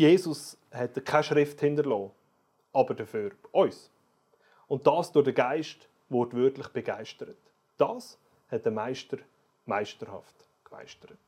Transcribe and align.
Jesus 0.00 0.56
hat 0.72 1.04
keine 1.04 1.22
Schrift 1.22 1.60
hinterlassen, 1.60 2.10
aber 2.72 2.94
dafür 2.94 3.32
uns. 3.52 3.90
Und 4.66 4.86
das 4.86 5.12
durch 5.12 5.26
den 5.26 5.34
Geist 5.34 5.90
wortwörtlich 6.08 6.68
begeistert. 6.68 7.36
Das 7.76 8.16
hat 8.50 8.64
der 8.64 8.72
Meister 8.72 9.18
meisterhaft 9.66 10.34
gemeistert. 10.64 11.18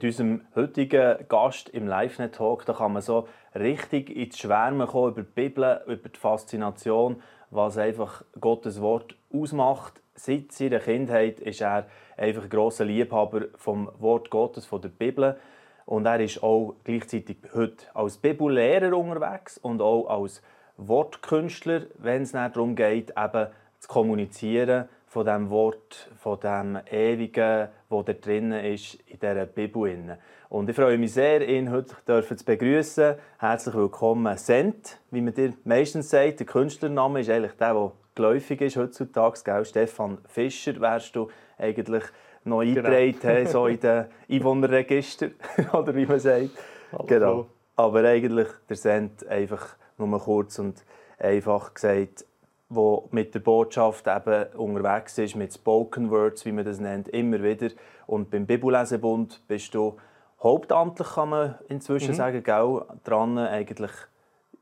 Mit 0.00 0.12
unserem 0.12 0.40
heutigen 0.54 1.28
Gast 1.28 1.68
im 1.68 1.86
LiveNet-Talk 1.86 2.64
da 2.64 2.72
kann 2.72 2.94
man 2.94 3.02
so 3.02 3.28
richtig 3.54 4.08
ins 4.08 4.38
Schwärmen 4.38 4.86
kommen 4.86 5.10
über 5.10 5.20
die 5.20 5.28
Bibel, 5.30 5.82
über 5.86 6.08
die 6.08 6.18
Faszination, 6.18 7.22
was 7.50 7.76
einfach 7.76 8.24
Gottes 8.40 8.80
Wort 8.80 9.14
ausmacht. 9.30 10.00
Seit 10.14 10.52
seiner 10.52 10.78
Kindheit 10.78 11.38
ist 11.40 11.60
er 11.60 11.86
einfach 12.16 12.44
ein 12.44 12.48
grosser 12.48 12.86
Liebhaber 12.86 13.48
vom 13.56 13.90
Wort 13.98 14.30
Gottes, 14.30 14.64
von 14.64 14.80
der 14.80 14.88
Bibel. 14.88 15.36
Und 15.84 16.06
er 16.06 16.20
ist 16.20 16.42
auch 16.42 16.76
gleichzeitig 16.82 17.36
heute 17.52 17.84
als 17.92 18.16
Bibellehrer 18.16 18.96
unterwegs 18.96 19.58
und 19.58 19.82
auch 19.82 20.06
als 20.06 20.40
Wortkünstler, 20.78 21.82
wenn 21.98 22.22
es 22.22 22.32
darum 22.32 22.74
geht, 22.74 23.12
eben 23.18 23.48
zu 23.80 23.88
kommunizieren 23.88 24.88
von 25.10 25.26
dem 25.26 25.50
Wort, 25.50 26.08
von 26.20 26.38
dem 26.38 26.78
Ewigen, 26.88 27.66
wo 27.88 28.00
da 28.04 28.12
drinnen 28.12 28.64
ist 28.64 28.94
in 29.08 29.18
dieser 29.18 29.44
Bibel. 29.44 30.16
Und 30.48 30.70
ich 30.70 30.76
freue 30.76 30.98
mich 30.98 31.14
sehr, 31.14 31.46
ihn 31.48 31.72
heute 31.72 31.96
zu 32.36 32.44
begrüßen. 32.44 33.16
Herzlich 33.38 33.74
willkommen, 33.74 34.38
Sent, 34.38 35.00
wie 35.10 35.20
man 35.20 35.34
dir 35.34 35.54
meistens 35.64 36.10
sagt. 36.10 36.38
Der 36.38 36.46
Künstlername 36.46 37.22
ist 37.22 37.30
eigentlich 37.30 37.54
der, 37.54 37.74
der 37.74 37.92
geläufig 38.14 38.60
ist 38.60 38.76
heutzutage. 38.76 39.40
Gell? 39.42 39.64
Stefan 39.64 40.18
Fischer 40.28 40.80
wärst 40.80 41.16
du 41.16 41.28
eigentlich 41.58 42.04
noch 42.44 42.60
genau. 42.60 42.88
eingetragen, 42.88 43.48
so 43.48 43.66
in 43.66 43.80
den 43.80 44.04
Einwohnerregister, 44.30 45.30
oder 45.72 45.92
wie 45.92 46.06
man 46.06 46.20
sagt. 46.20 46.50
Hallo. 46.92 47.04
Genau. 47.06 47.46
Aber 47.74 48.04
eigentlich 48.04 48.46
der 48.68 48.76
Sent 48.76 49.26
einfach 49.26 49.74
nur 49.98 50.20
kurz 50.20 50.60
und 50.60 50.84
einfach 51.18 51.74
gesagt, 51.74 52.26
wo 52.70 53.08
mit 53.10 53.34
der 53.34 53.40
Botschaft 53.40 54.06
eben 54.06 54.46
unterwegs 54.54 55.18
ist, 55.18 55.34
mit 55.34 55.52
Spoken 55.52 56.10
Words, 56.10 56.46
wie 56.46 56.52
man 56.52 56.64
das 56.64 56.78
nennt, 56.78 57.08
immer 57.08 57.42
wieder. 57.42 57.70
Und 58.06 58.30
beim 58.30 58.46
Bibellesebund 58.46 59.42
bist 59.48 59.74
du 59.74 59.96
hauptamtlich, 60.40 61.08
kann 61.08 61.28
man 61.30 61.58
inzwischen 61.68 62.12
mhm. 62.12 62.16
sagen, 62.16 62.42
gell, 62.42 62.82
dran, 63.04 63.36
eigentlich 63.38 63.90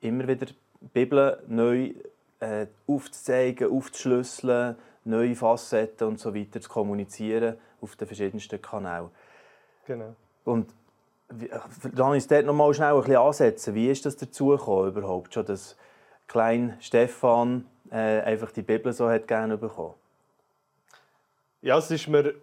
immer 0.00 0.26
wieder 0.26 0.46
Bibel 0.80 1.42
neu 1.48 1.92
äh, 2.40 2.66
aufzuzeigen, 2.86 3.70
aufzuschlüsseln, 3.70 4.76
neue 5.04 5.36
Facetten 5.36 6.08
und 6.08 6.18
so 6.18 6.34
weiter 6.34 6.60
zu 6.62 6.68
kommunizieren 6.70 7.56
auf 7.80 7.94
den 7.96 8.06
verschiedensten 8.06 8.60
Kanälen. 8.62 9.10
Genau. 9.86 10.14
Und 10.44 10.72
dann 11.94 12.14
ist 12.14 12.30
dort 12.30 12.46
noch 12.46 12.54
mal 12.54 12.72
schnell 12.72 12.94
ein 12.94 13.00
bisschen 13.00 13.16
ansetzen. 13.16 13.74
Wie 13.74 13.90
ist 13.90 14.06
das 14.06 14.16
dazu 14.16 14.48
gekommen 14.48 14.88
überhaupt 14.88 15.34
schon, 15.34 15.44
dass 15.44 15.76
klein 16.26 16.76
Stefan 16.80 17.66
äh, 17.90 18.20
einfach 18.20 18.52
die 18.52 18.62
Bibel 18.62 18.92
so 18.92 19.08
hat 19.08 19.26
gerne 19.26 19.56
bekommen? 19.56 19.94
Ja, 21.60 21.78
es 21.78 21.90
ist 21.90 22.08
mir 22.08 22.34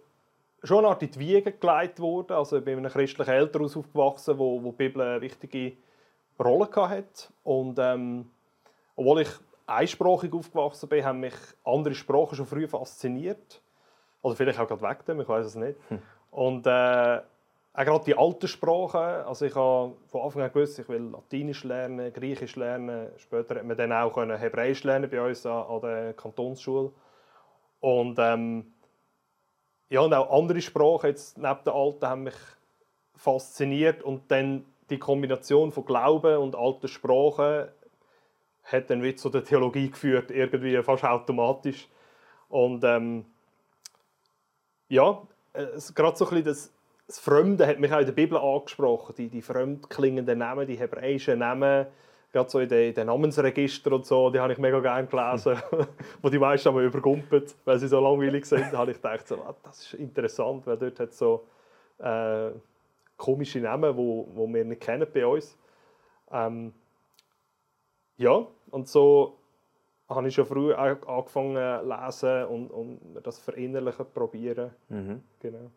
schon 0.62 0.78
eine 0.78 0.88
Art 0.88 1.02
in 1.02 1.10
die 1.10 1.18
Wiege 1.18 1.52
gelegt 1.52 2.00
worden. 2.00 2.32
Also 2.32 2.58
ich 2.58 2.64
bin 2.64 2.78
in 2.78 2.84
einem 2.84 2.92
christlichen 2.92 3.30
Elternhaus 3.30 3.76
aufgewachsen, 3.76 4.38
wo, 4.38 4.62
wo 4.62 4.70
die 4.70 4.76
Bibel 4.76 5.02
eine 5.02 5.20
wichtige 5.20 5.76
Rolle 6.38 6.68
hatte. 6.74 7.28
Und 7.44 7.78
ähm, 7.78 8.30
obwohl 8.94 9.22
ich 9.22 9.30
einsprachig 9.66 10.32
aufgewachsen 10.32 10.88
bin, 10.88 11.04
haben 11.04 11.20
mich 11.20 11.34
andere 11.64 11.94
Sprachen 11.94 12.36
schon 12.36 12.46
früh 12.46 12.68
fasziniert. 12.68 13.60
Oder 14.22 14.36
vielleicht 14.36 14.58
auch 14.58 14.68
gerade 14.68 14.82
weg 14.82 15.04
dem, 15.06 15.20
ich 15.20 15.28
weiß 15.28 15.46
es 15.46 15.54
nicht. 15.54 15.78
Hm. 15.88 16.02
Und 16.30 16.66
äh, 16.66 17.20
auch 17.76 17.84
gerade 17.84 18.04
die 18.06 18.16
alten 18.16 18.48
Sprachen, 18.48 19.26
also 19.26 19.44
ich 19.44 19.54
habe 19.54 19.96
von 20.06 20.22
Anfang 20.22 20.42
an 20.42 20.52
gewusst, 20.52 20.78
ich 20.78 20.88
will 20.88 21.10
Latinisch 21.12 21.62
lernen, 21.62 22.10
Griechisch 22.10 22.56
lernen. 22.56 23.10
Später 23.18 23.56
hat 23.56 23.64
man 23.64 23.76
dann 23.76 23.92
auch 23.92 24.16
Hebräisch 24.16 24.82
lernen 24.82 25.10
bei 25.10 25.20
uns 25.20 25.44
an, 25.44 25.80
der 25.82 26.14
Kantonsschule. 26.14 26.90
Und 27.80 28.18
ähm, 28.18 28.72
ja, 29.90 30.00
und 30.00 30.14
auch 30.14 30.30
andere 30.38 30.62
Sprachen 30.62 31.10
jetzt 31.10 31.36
neben 31.36 31.64
den 31.64 31.72
alten 31.74 32.06
haben 32.06 32.22
mich 32.22 32.34
fasziniert 33.14 34.02
und 34.02 34.30
dann 34.30 34.64
die 34.88 34.98
Kombination 34.98 35.70
von 35.70 35.84
Glauben 35.84 36.38
und 36.38 36.56
alten 36.56 36.88
Sprachen 36.88 37.68
hat 38.64 38.88
dann 38.88 39.02
wieder 39.02 39.18
zu 39.18 39.28
der 39.28 39.44
Theologie 39.44 39.90
geführt, 39.90 40.30
irgendwie 40.30 40.82
fast 40.82 41.04
automatisch. 41.04 41.88
Und 42.48 42.84
ähm, 42.84 43.26
ja, 44.88 45.22
gerade 45.94 46.16
so 46.16 46.24
ein 46.24 46.30
bisschen 46.30 46.44
das 46.44 46.72
das 47.06 47.20
Fremde 47.20 47.66
hat 47.66 47.78
mich 47.78 47.92
auch 47.92 48.00
in 48.00 48.06
der 48.06 48.12
Bibel 48.12 48.38
angesprochen, 48.38 49.14
die, 49.16 49.28
die 49.28 49.42
fremd 49.42 49.88
klingenden 49.88 50.38
Namen, 50.38 50.66
die 50.66 50.76
hebräischen 50.76 51.38
Namen, 51.38 51.86
gerade 52.32 52.50
so 52.50 52.58
in 52.58 52.68
den, 52.68 52.88
in 52.88 52.94
den 52.94 53.06
Namensregistern 53.06 53.92
und 53.92 54.06
so, 54.06 54.30
die 54.30 54.40
habe 54.40 54.52
ich 54.52 54.58
mega 54.58 54.80
gerne 54.80 55.06
gelesen, 55.06 55.56
wo 56.22 56.28
die 56.28 56.38
meisten 56.38 56.68
aber 56.68 56.82
übergumpelt, 56.82 57.54
weil 57.64 57.78
sie 57.78 57.88
so 57.88 58.00
langweilig 58.00 58.44
sind. 58.46 58.72
Da 58.72 58.78
habe 58.78 58.90
ich 58.90 58.96
gedacht, 58.96 59.26
so, 59.28 59.36
ah, 59.36 59.54
das 59.62 59.82
ist 59.82 59.94
interessant, 59.94 60.66
weil 60.66 60.76
dort 60.76 60.98
hat 60.98 61.14
so 61.14 61.46
äh, 61.98 62.50
komische 63.16 63.60
Namen, 63.60 63.96
wo, 63.96 64.28
wo 64.34 64.48
wir 64.48 64.64
nicht 64.64 64.82
kennen 64.82 65.06
bei 65.12 65.26
uns. 65.26 65.56
Ähm, 66.32 66.72
ja, 68.16 68.46
und 68.70 68.88
so 68.88 69.38
habe 70.08 70.26
ich 70.26 70.34
schon 70.34 70.46
früh 70.46 70.72
angefangen 70.72 71.54
zu 71.54 71.88
lesen 71.88 72.44
und, 72.46 72.70
und 72.70 73.00
das 73.22 73.38
verinnerlichen 73.38 74.06
probieren. 74.12 74.72
Mhm. 74.88 75.22
Genau. 75.40 75.70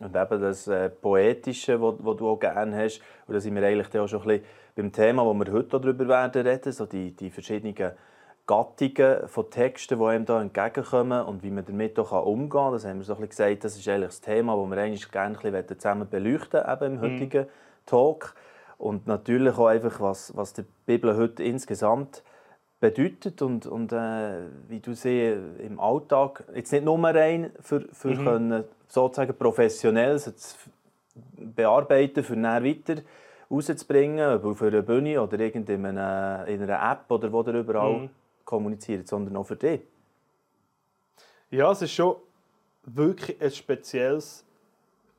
Und 0.00 0.16
eben 0.16 0.40
das 0.40 0.66
äh, 0.66 0.90
Poetische, 0.90 1.78
das 1.78 2.16
du 2.16 2.28
auch 2.28 2.38
gerne 2.38 2.76
hast, 2.76 3.00
und 3.26 3.34
da 3.34 3.40
sind 3.40 3.54
wir 3.54 3.62
eigentlich 3.62 3.96
auch 3.98 4.08
schon 4.08 4.22
ein 4.22 4.26
bisschen 4.26 4.44
beim 4.74 4.92
Thema, 4.92 5.24
wo 5.24 5.34
wir 5.34 5.52
heute 5.52 5.78
darüber 5.78 6.08
werden 6.08 6.46
reden, 6.46 6.72
so 6.72 6.86
die, 6.86 7.14
die 7.14 7.30
verschiedenen 7.30 7.74
Gattungen 8.46 9.28
von 9.28 9.50
Texten, 9.50 9.98
die 9.98 10.04
einem 10.04 10.24
da 10.24 10.40
entgegenkommen 10.40 11.24
und 11.24 11.42
wie 11.42 11.50
man 11.50 11.64
damit 11.64 11.98
auch 11.98 12.26
umgehen 12.26 12.50
kann. 12.50 12.72
Das 12.72 12.84
haben 12.84 12.98
wir 12.98 13.04
so 13.04 13.14
ein 13.14 13.20
bisschen 13.20 13.48
gesagt, 13.50 13.64
das 13.64 13.76
ist 13.76 13.88
eigentlich 13.88 14.08
das 14.08 14.20
Thema, 14.20 14.56
das 14.56 14.70
wir 14.70 14.78
eigentlich 14.78 15.10
gerne 15.12 15.38
ein 15.38 15.52
bisschen 15.52 15.78
zusammen 15.78 16.08
beleuchten 16.08 16.62
eben 16.66 16.84
im 16.84 16.94
mhm. 16.94 17.00
heutigen 17.00 17.46
Talk. 17.86 18.34
Und 18.78 19.06
natürlich 19.06 19.56
auch 19.56 19.66
einfach, 19.66 20.00
was, 20.00 20.36
was 20.36 20.54
die 20.54 20.64
Bibel 20.86 21.16
heute 21.16 21.44
insgesamt 21.44 22.24
bedeutet 22.82 23.40
und, 23.42 23.64
und 23.64 23.92
äh, 23.92 24.40
wie 24.68 24.80
du 24.80 24.92
sie 24.92 25.36
im 25.60 25.78
Alltag, 25.78 26.42
jetzt 26.52 26.72
nicht 26.72 26.84
nur 26.84 26.98
rein 26.98 27.52
für, 27.60 27.82
für 27.92 28.08
mhm. 28.08 28.24
können, 28.24 28.64
sozusagen 28.88 29.38
professionell 29.38 30.18
zu 30.18 30.34
bearbeiten, 31.36 32.24
für 32.24 32.34
dann 32.34 32.64
weiter 32.64 33.02
rauszubringen, 33.48 34.34
ob 34.34 34.44
auf 34.44 34.62
einer 34.62 34.82
Bühne 34.82 35.22
oder 35.22 35.38
in 35.38 35.86
einer, 35.86 36.44
in 36.48 36.60
einer 36.60 36.90
App 36.90 37.08
oder 37.08 37.32
wo 37.32 37.42
ihr 37.42 37.54
überall 37.54 38.00
mhm. 38.00 38.10
kommuniziert, 38.44 39.06
sondern 39.06 39.36
auch 39.36 39.46
für 39.46 39.56
dich. 39.56 39.82
Ja, 41.50 41.70
es 41.70 41.82
ist 41.82 41.92
schon 41.92 42.16
wirklich 42.84 43.40
ein 43.40 43.52
spezielles 43.52 44.44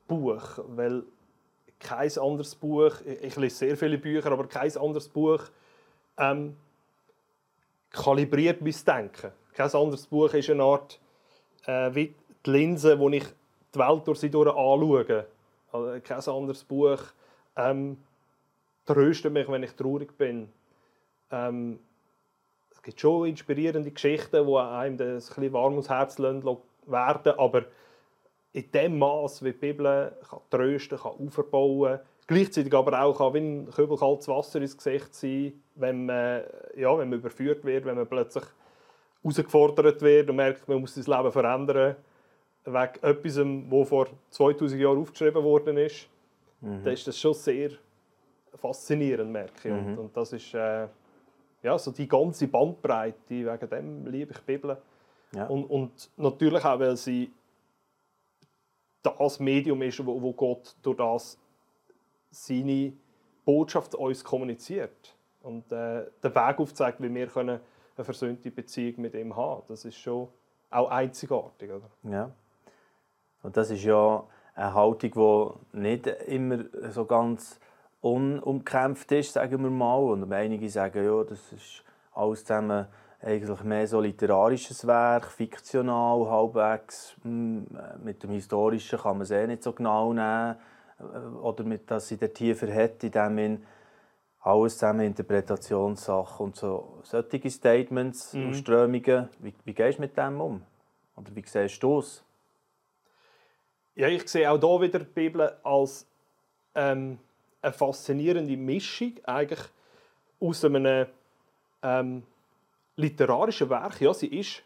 Buch, 0.06 0.58
weil 0.68 1.02
kein 1.80 2.18
anderes 2.18 2.54
Buch, 2.54 2.92
ich 3.22 3.36
lese 3.36 3.56
sehr 3.56 3.76
viele 3.78 3.96
Bücher, 3.96 4.30
aber 4.30 4.46
kein 4.48 4.76
anderes 4.76 5.08
Buch 5.08 5.44
ähm, 6.18 6.56
kalibriert 7.94 8.60
mein 8.60 8.74
Denken. 8.86 9.32
Kein 9.54 9.70
anderes 9.70 10.06
Buch 10.06 10.32
ist 10.34 10.50
eine 10.50 10.62
Art 10.62 11.00
äh, 11.66 11.94
wie 11.94 12.14
die 12.44 12.50
Linse, 12.50 12.98
wo 12.98 13.08
ich 13.10 13.24
die 13.74 13.78
Welt 13.78 14.06
durch 14.06 14.18
sie 14.18 14.30
durch 14.30 14.48
anschaue. 14.48 15.26
Also 15.72 16.00
kein 16.02 16.34
anderes 16.34 16.64
Buch 16.64 17.00
ähm, 17.56 17.98
tröstet 18.84 19.32
mich, 19.32 19.48
wenn 19.48 19.62
ich 19.62 19.72
traurig 19.72 20.16
bin. 20.16 20.52
Ähm, 21.30 21.78
es 22.72 22.82
gibt 22.82 23.00
schon 23.00 23.28
inspirierende 23.28 23.90
Geschichten, 23.90 24.46
die 24.46 24.56
einem 24.56 24.94
ein 24.94 24.96
bisschen 24.96 25.52
warm 25.52 25.72
ums 25.72 25.88
Herz 25.88 26.18
werden 26.18 27.32
aber 27.38 27.64
in 28.52 28.70
dem 28.70 28.98
Maß, 28.98 29.42
wie 29.42 29.52
die 29.52 29.58
Bibel 29.58 30.16
kann 30.28 30.40
trösten 30.50 30.98
kann, 30.98 31.12
aufbauen 31.12 32.00
gleichzeitig 32.26 32.72
aber 32.74 33.02
auch 33.02 33.18
kann 33.18 33.34
wie 33.34 33.38
ein 33.38 33.70
Kübel 33.70 33.96
kaltes 33.96 34.28
Wasser 34.28 34.60
ins 34.60 34.76
Gesicht 34.76 35.14
sein, 35.14 35.52
wenn 35.74 36.06
man, 36.06 36.42
ja, 36.76 36.96
wenn 36.98 37.08
man 37.08 37.18
überführt 37.18 37.64
wird, 37.64 37.84
wenn 37.84 37.96
man 37.96 38.06
plötzlich 38.06 38.44
herausgefordert 39.22 40.02
wird 40.02 40.30
und 40.30 40.36
merkt, 40.36 40.68
man 40.68 40.80
muss 40.80 40.94
sein 40.94 41.04
Leben 41.04 41.32
verändern 41.32 41.96
wegen 42.64 43.02
etwas, 43.02 43.34
das 43.34 43.88
vor 43.88 44.06
2000 44.30 44.80
Jahren 44.80 44.98
aufgeschrieben 44.98 45.42
worden 45.42 45.76
ist, 45.76 46.08
mhm. 46.60 46.82
dann 46.82 46.92
ist 46.92 47.06
das 47.06 47.18
schon 47.18 47.34
sehr 47.34 47.70
faszinierend, 48.54 49.30
merke 49.30 49.68
ich. 49.68 49.74
Mhm. 49.74 49.88
Und, 49.88 49.98
und, 49.98 50.16
das 50.16 50.32
ist 50.32 50.54
äh, 50.54 50.88
ja, 51.62 51.78
so 51.78 51.90
die 51.90 52.08
ganze 52.08 52.48
Bandbreite, 52.48 53.18
wegen 53.28 53.68
dem 53.68 54.06
liebe 54.06 54.32
ich 54.32 54.38
die 54.38 54.44
Bibel. 54.44 54.76
Ja. 55.34 55.46
Und, 55.46 55.64
und 55.64 56.10
natürlich 56.16 56.64
auch, 56.64 56.78
weil 56.78 56.96
sie 56.96 57.30
das 59.02 59.40
Medium 59.40 59.82
ist, 59.82 60.04
wo, 60.04 60.20
wo 60.20 60.32
Gott 60.32 60.74
durch 60.82 60.96
das 60.96 61.38
seine 62.34 62.92
Botschaft 63.44 63.94
uns 63.94 64.24
kommuniziert 64.24 65.14
und 65.42 65.70
äh, 65.72 66.06
den 66.22 66.34
Weg 66.34 66.58
aufzeigt, 66.58 67.00
wie 67.02 67.14
wir 67.14 67.26
können 67.28 67.60
eine 67.96 68.04
versöhnte 68.04 68.50
Beziehung 68.50 69.02
mit 69.02 69.14
ihm 69.14 69.36
haben. 69.36 69.62
Das 69.68 69.84
ist 69.84 69.96
schon 69.96 70.28
auch 70.70 70.90
einzigartig, 70.90 71.70
oder? 71.70 71.90
Ja. 72.02 72.30
Und 73.42 73.56
das 73.56 73.70
ist 73.70 73.84
ja 73.84 74.24
eine 74.54 74.74
Haltung, 74.74 75.58
die 75.72 75.78
nicht 75.78 76.06
immer 76.06 76.64
so 76.90 77.04
ganz 77.04 77.60
unumkämpft 78.00 79.12
ist, 79.12 79.34
sagen 79.34 79.62
wir 79.62 79.70
mal. 79.70 79.98
Und 79.98 80.32
einige 80.32 80.68
sagen, 80.68 81.04
ja, 81.04 81.22
das 81.22 81.52
ist 81.52 81.84
alles 82.12 82.44
zusammen 82.44 82.86
eigentlich 83.20 83.62
mehr 83.62 83.86
so 83.86 84.00
literarisches 84.00 84.86
Werk, 84.86 85.26
fiktional, 85.26 86.28
halbwegs. 86.28 87.16
Hm, 87.22 87.66
mit 88.02 88.22
dem 88.22 88.30
Historischen 88.30 88.98
kann 88.98 89.18
man 89.18 89.22
es 89.22 89.30
eh 89.30 89.46
nicht 89.46 89.62
so 89.62 89.72
genau 89.72 90.12
nehmen. 90.12 90.56
Oder 90.98 91.64
mit, 91.64 91.90
dass 91.90 92.08
sie 92.08 92.16
der 92.16 92.32
tiefer 92.32 92.72
hat, 92.72 93.02
in 93.02 93.10
dem 93.10 93.38
in 93.38 93.66
alles 94.40 94.74
zusammen 94.74 95.06
Interpretationssachen 95.06 96.46
und 96.46 96.56
so. 96.56 97.00
Solche 97.02 97.50
Statements 97.50 98.34
mhm. 98.34 98.46
und 98.46 98.54
Strömungen, 98.54 99.28
wie, 99.38 99.54
wie 99.64 99.74
gehst 99.74 99.98
du 99.98 100.02
mit 100.02 100.16
dem 100.16 100.40
um? 100.40 100.62
Oder 101.16 101.34
wie 101.34 101.44
siehst 101.46 101.82
du 101.82 101.98
es? 101.98 102.22
Ja, 103.94 104.08
ich 104.08 104.28
sehe 104.28 104.50
auch 104.50 104.58
hier 104.58 104.80
wieder 104.80 104.98
die 104.98 105.04
Bibel 105.04 105.56
als 105.62 106.06
ähm, 106.74 107.18
eine 107.62 107.72
faszinierende 107.72 108.56
Mischung 108.56 109.12
eigentlich 109.24 109.62
aus 110.40 110.64
einem 110.64 111.06
ähm, 111.82 112.22
literarischen 112.96 113.70
Werk. 113.70 114.00
Ja, 114.00 114.12
sie 114.12 114.26
ist 114.26 114.62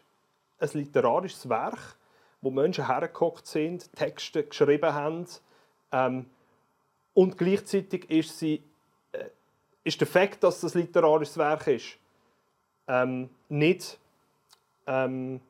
ein 0.59 0.69
literarisches 0.73 1.47
Werk, 1.47 1.95
wo 2.41 2.49
Menschen 2.49 2.87
hergekocht 2.87 3.47
sind, 3.47 3.93
Texte 3.93 4.43
geschrieben 4.43 4.93
haben. 4.93 5.25
Ähm, 5.91 6.25
und 7.13 7.37
gleichzeitig 7.37 8.09
ist, 8.09 8.37
sie, 8.37 8.63
äh, 9.11 9.25
ist 9.83 9.99
der 9.99 10.07
Fakt, 10.07 10.43
dass 10.43 10.61
das 10.61 10.75
ein 10.75 10.81
literarisches 10.81 11.37
Werk 11.37 11.67
ist, 11.67 11.97
ähm, 12.87 13.29
nicht 13.49 13.99
ähm, 14.87 15.41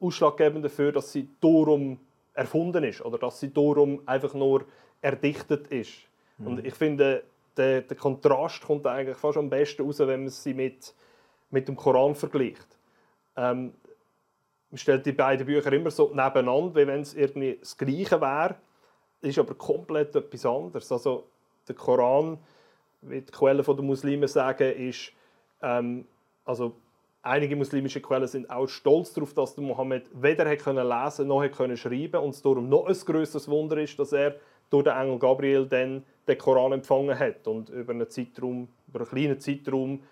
ausschlaggebend 0.00 0.64
dafür, 0.64 0.92
dass 0.92 1.12
sie 1.12 1.28
darum 1.40 1.98
erfunden 2.34 2.84
ist 2.84 3.04
oder 3.04 3.18
dass 3.18 3.40
sie 3.40 3.52
darum 3.52 4.02
einfach 4.06 4.34
nur 4.34 4.64
erdichtet 5.00 5.68
ist. 5.68 5.92
Mhm. 6.38 6.46
Und 6.46 6.66
ich 6.66 6.74
finde, 6.74 7.24
der, 7.56 7.82
der, 7.82 7.96
Kontrast 7.96 8.62
kommt 8.62 8.86
eigentlich 8.86 9.16
fast 9.16 9.38
am 9.38 9.50
besten 9.50 9.82
raus, 9.82 9.98
wenn 9.98 10.22
man 10.22 10.28
sie 10.28 10.54
mit, 10.54 10.94
mit 11.50 11.68
dem 11.68 11.76
Koran 11.76 12.14
vergleicht. 12.14 12.66
Ähm, 13.36 13.74
man 14.70 14.78
stellt 14.78 15.04
die 15.04 15.12
beiden 15.12 15.46
Bücher 15.46 15.72
immer 15.72 15.90
so 15.90 16.08
nebeneinander, 16.08 16.74
wie 16.74 16.86
wenn 16.86 17.02
es 17.02 17.14
irgendwie 17.14 17.58
das 17.60 17.76
Gleiche 17.76 18.20
wäre. 18.20 18.56
Ist 19.22 19.38
aber 19.38 19.54
komplett 19.54 20.14
etwas 20.14 20.44
anderes. 20.44 20.92
Also 20.92 21.24
der 21.66 21.74
Koran, 21.74 22.38
wie 23.00 23.20
die 23.20 23.32
Quellen 23.32 23.64
der 23.64 23.74
Muslime 23.82 24.28
sagen, 24.28 24.72
ist 24.72 25.12
ähm, 25.62 26.06
also 26.44 26.74
Einige 27.24 27.54
muslimische 27.54 28.00
Quellen 28.00 28.26
sind 28.26 28.50
auch 28.50 28.66
stolz 28.66 29.12
darauf, 29.12 29.32
dass 29.32 29.54
der 29.54 29.62
Mohammed 29.62 30.06
weder 30.12 30.44
lesen 30.44 30.64
konnte 30.64 31.24
noch 31.24 31.48
können 31.52 31.76
schreiben 31.76 32.20
und 32.20 32.30
es 32.30 32.42
darum 32.42 32.68
noch 32.68 32.86
ein 32.86 32.96
größeres 32.96 33.48
Wunder 33.48 33.76
ist, 33.76 33.96
dass 33.96 34.12
er 34.12 34.34
durch 34.70 34.82
den 34.82 34.92
Engel 34.92 35.20
Gabriel 35.20 35.66
dann 35.66 36.02
den 36.26 36.38
Koran 36.38 36.72
empfangen 36.72 37.16
hat 37.16 37.46
und 37.46 37.68
über 37.68 37.92
einen 37.92 38.10
Zeitraum, 38.10 38.66
über 38.88 39.00
einen 39.00 39.08
kleinen 39.08 39.38
Zeitraum 39.38 40.02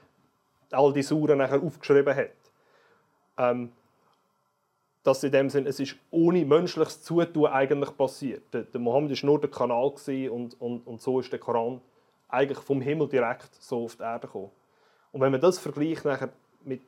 all 0.71 0.93
die 0.93 1.03
Suren 1.03 1.39
nachher 1.39 1.61
aufgeschrieben 1.61 2.15
hat. 2.15 2.31
Ähm, 3.39 3.73
dass 5.03 5.25
in 5.25 5.33
dem 5.33 5.49
Sinn, 5.49 5.67
es 5.67 5.81
ist 5.81 5.97
ohne 6.11 6.45
menschliches 6.45 7.03
Zutun 7.03 7.47
eigentlich 7.47 7.97
passiert. 7.97 8.43
Der, 8.53 8.63
der 8.63 8.81
Mohammed 8.81 9.11
war 9.11 9.27
nur 9.27 9.41
der 9.41 9.51
Kanal 9.51 9.93
und, 10.31 10.61
und, 10.61 10.87
und 10.87 11.01
so 11.01 11.21
ist 11.21 11.33
der 11.33 11.39
Koran 11.39 11.81
eigentlich 12.29 12.59
vom 12.59 12.81
Himmel 12.81 13.09
direkt 13.09 13.55
so 13.55 13.85
auf 13.85 13.97
die 13.97 14.03
Erde 14.03 14.27
gekommen. 14.27 14.51
Und 15.13 15.21
wenn 15.21 15.33
man 15.33 15.41
das 15.41 15.59
vergleicht 15.59 16.05
nachher 16.05 16.31
mit, 16.65 16.83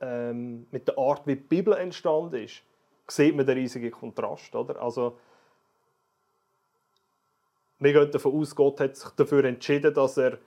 ähm, 0.00 0.66
mit 0.70 0.88
der 0.88 0.96
Art, 0.96 1.26
wie 1.26 1.36
die 1.36 1.42
Bibel 1.42 1.74
entstanden 1.74 2.44
ist, 2.44 2.62
sieht 3.08 3.36
man 3.36 3.44
den 3.44 3.58
riesigen 3.58 3.90
Kontrast. 3.90 4.54
Oder? 4.54 4.80
Also, 4.80 5.18
wir 7.78 7.92
gehen 7.92 8.10
davon 8.10 8.40
aus, 8.40 8.54
Gott 8.54 8.80
hat 8.80 8.96
sich 8.96 9.10
dafür 9.10 9.44
entschieden, 9.44 9.92
dass 9.92 10.16
er 10.16 10.38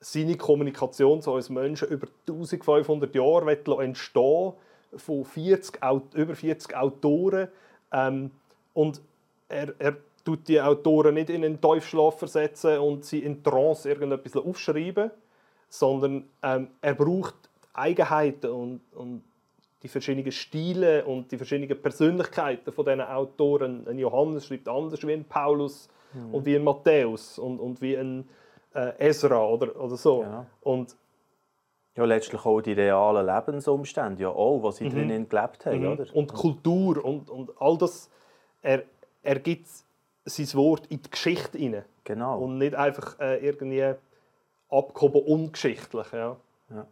seine 0.00 0.36
Kommunikation 0.36 1.22
zu 1.22 1.32
uns 1.32 1.48
Menschen 1.48 1.88
über 1.88 2.08
1500 2.26 3.14
Jahre 3.14 3.82
entstehen 3.82 4.52
von 4.96 5.24
40, 5.24 5.80
über 6.14 6.34
40 6.34 6.76
Autoren. 6.76 7.48
Ähm, 7.92 8.30
und 8.74 9.00
er, 9.48 9.74
er 9.78 9.96
tut 10.24 10.48
die 10.48 10.60
Autoren 10.60 11.14
nicht 11.14 11.30
in 11.30 11.44
einen 11.44 11.60
Teufschlaf 11.60 12.18
versetzen 12.18 12.78
und 12.78 13.04
sie 13.04 13.20
in 13.20 13.42
Trance 13.42 13.88
irgendetwas 13.88 14.36
aufschreiben, 14.36 15.10
sondern 15.68 16.24
ähm, 16.42 16.68
er 16.80 16.94
braucht 16.94 17.34
Eigenheiten 17.74 18.50
und, 18.50 18.80
und 18.94 19.22
die 19.82 19.88
verschiedenen 19.88 20.30
Stile 20.30 21.04
und 21.04 21.32
die 21.32 21.36
verschiedenen 21.36 21.80
Persönlichkeiten 21.80 22.72
von 22.72 22.84
diesen 22.84 23.00
Autoren. 23.00 23.86
Ein 23.88 23.98
Johannes 23.98 24.46
schreibt 24.46 24.68
anders 24.68 25.04
wie 25.06 25.12
ein 25.12 25.24
Paulus 25.24 25.88
mhm. 26.12 26.34
und 26.34 26.46
wie 26.46 26.56
ein 26.56 26.64
Matthäus 26.64 27.38
und, 27.38 27.58
und 27.58 27.80
wie 27.80 27.96
ein 27.96 28.28
äh, 28.74 29.08
Ezra 29.08 29.44
oder, 29.44 29.74
oder 29.80 29.96
so. 29.96 30.22
Ja. 30.22 30.46
Und 30.60 30.94
ja, 31.96 32.04
letztlich 32.04 32.44
auch 32.44 32.60
die 32.60 32.72
realen 32.72 33.26
Lebensumstände, 33.26 34.22
ja 34.22 34.28
auch, 34.30 34.62
was 34.62 34.76
sie 34.76 34.84
mhm. 34.84 34.90
drinnen 34.90 35.28
gelebt 35.28 35.66
haben. 35.66 35.80
Mhm. 35.80 35.92
Oder? 35.92 36.06
Und 36.14 36.32
Kultur 36.32 37.04
und, 37.04 37.28
und 37.28 37.50
all 37.60 37.76
das, 37.76 38.10
er, 38.62 38.84
er 39.22 39.38
gibt 39.38 39.66
sein 40.24 40.54
Wort 40.54 40.86
in 40.86 41.02
die 41.02 41.10
Geschichte 41.10 41.58
hinein. 41.58 41.84
Genau. 42.04 42.40
Und 42.40 42.58
nicht 42.58 42.74
einfach 42.74 43.18
äh, 43.20 43.44
irgendwie 43.44 43.94
abgehoben 44.70 45.22
ungeschichtlich. 45.22 46.12
Ja. 46.12 46.36
ja. 46.70 46.86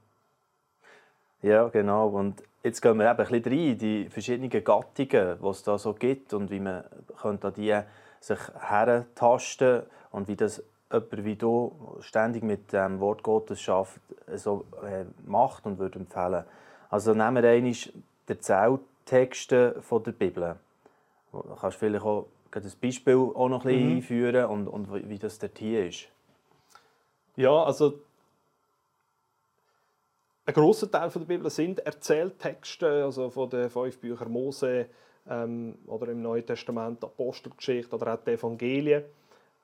Ja, 1.42 1.68
genau. 1.68 2.08
Und 2.08 2.42
jetzt 2.62 2.82
gehen 2.82 2.98
wir 2.98 3.10
eben 3.10 3.18
ein 3.18 3.40
bisschen 3.40 3.58
rein, 3.58 3.78
die 3.78 4.08
verschiedenen 4.10 4.50
Gattungen, 4.50 5.38
die 5.42 5.48
es 5.48 5.62
da 5.62 5.78
so 5.78 5.94
gibt 5.94 6.34
und 6.34 6.50
wie 6.50 6.60
man 6.60 6.84
könnte 7.20 7.48
an 7.48 7.54
die 7.54 7.80
sich 8.20 8.38
herentasten 8.58 9.82
und 10.10 10.28
wie 10.28 10.36
das 10.36 10.62
jemand 10.92 11.24
wie 11.24 11.36
du 11.36 11.98
ständig 12.00 12.42
mit 12.42 12.72
dem 12.72 13.00
Wort 13.00 13.22
Gottes 13.22 13.60
schafft, 13.60 14.00
so 14.34 14.64
äh, 14.82 15.04
macht 15.26 15.66
und 15.66 15.78
würde 15.78 15.98
empfehlen. 15.98 16.44
Also 16.88 17.14
nehmen 17.14 17.42
wir 17.42 17.50
einmal 17.50 17.72
die 18.28 18.38
Zelltexte 18.38 19.80
von 19.82 20.02
der 20.02 20.12
Bibel. 20.12 20.56
Du 21.32 21.42
kannst 21.60 21.78
vielleicht 21.78 22.04
auch 22.04 22.26
ein 22.52 22.72
Beispiel 22.80 23.16
auch 23.16 23.48
noch 23.48 23.64
ein 23.64 23.68
bisschen 23.68 23.88
mhm. 23.90 23.96
einführen 23.96 24.44
und, 24.46 24.68
und 24.68 25.08
wie 25.08 25.18
das 25.18 25.38
dort 25.38 25.58
hier 25.58 25.86
ist. 25.86 26.08
Ja, 27.36 27.62
also 27.62 28.00
ein 30.46 30.54
großer 30.54 30.90
Teil 30.90 31.10
der 31.10 31.20
Bibel 31.20 31.48
sind 31.48 31.78
Erzähltexte, 31.80 33.04
also 33.04 33.30
von 33.30 33.48
den 33.50 33.70
fünf 33.70 33.98
Büchern 34.00 34.32
Mose 34.32 34.86
ähm, 35.28 35.78
oder 35.86 36.08
im 36.08 36.22
Neuen 36.22 36.44
Testament 36.44 37.04
Apostelgeschichte 37.04 37.94
oder 37.94 38.14
auch 38.14 38.24
die 38.24 38.32
Evangelien. 38.32 39.04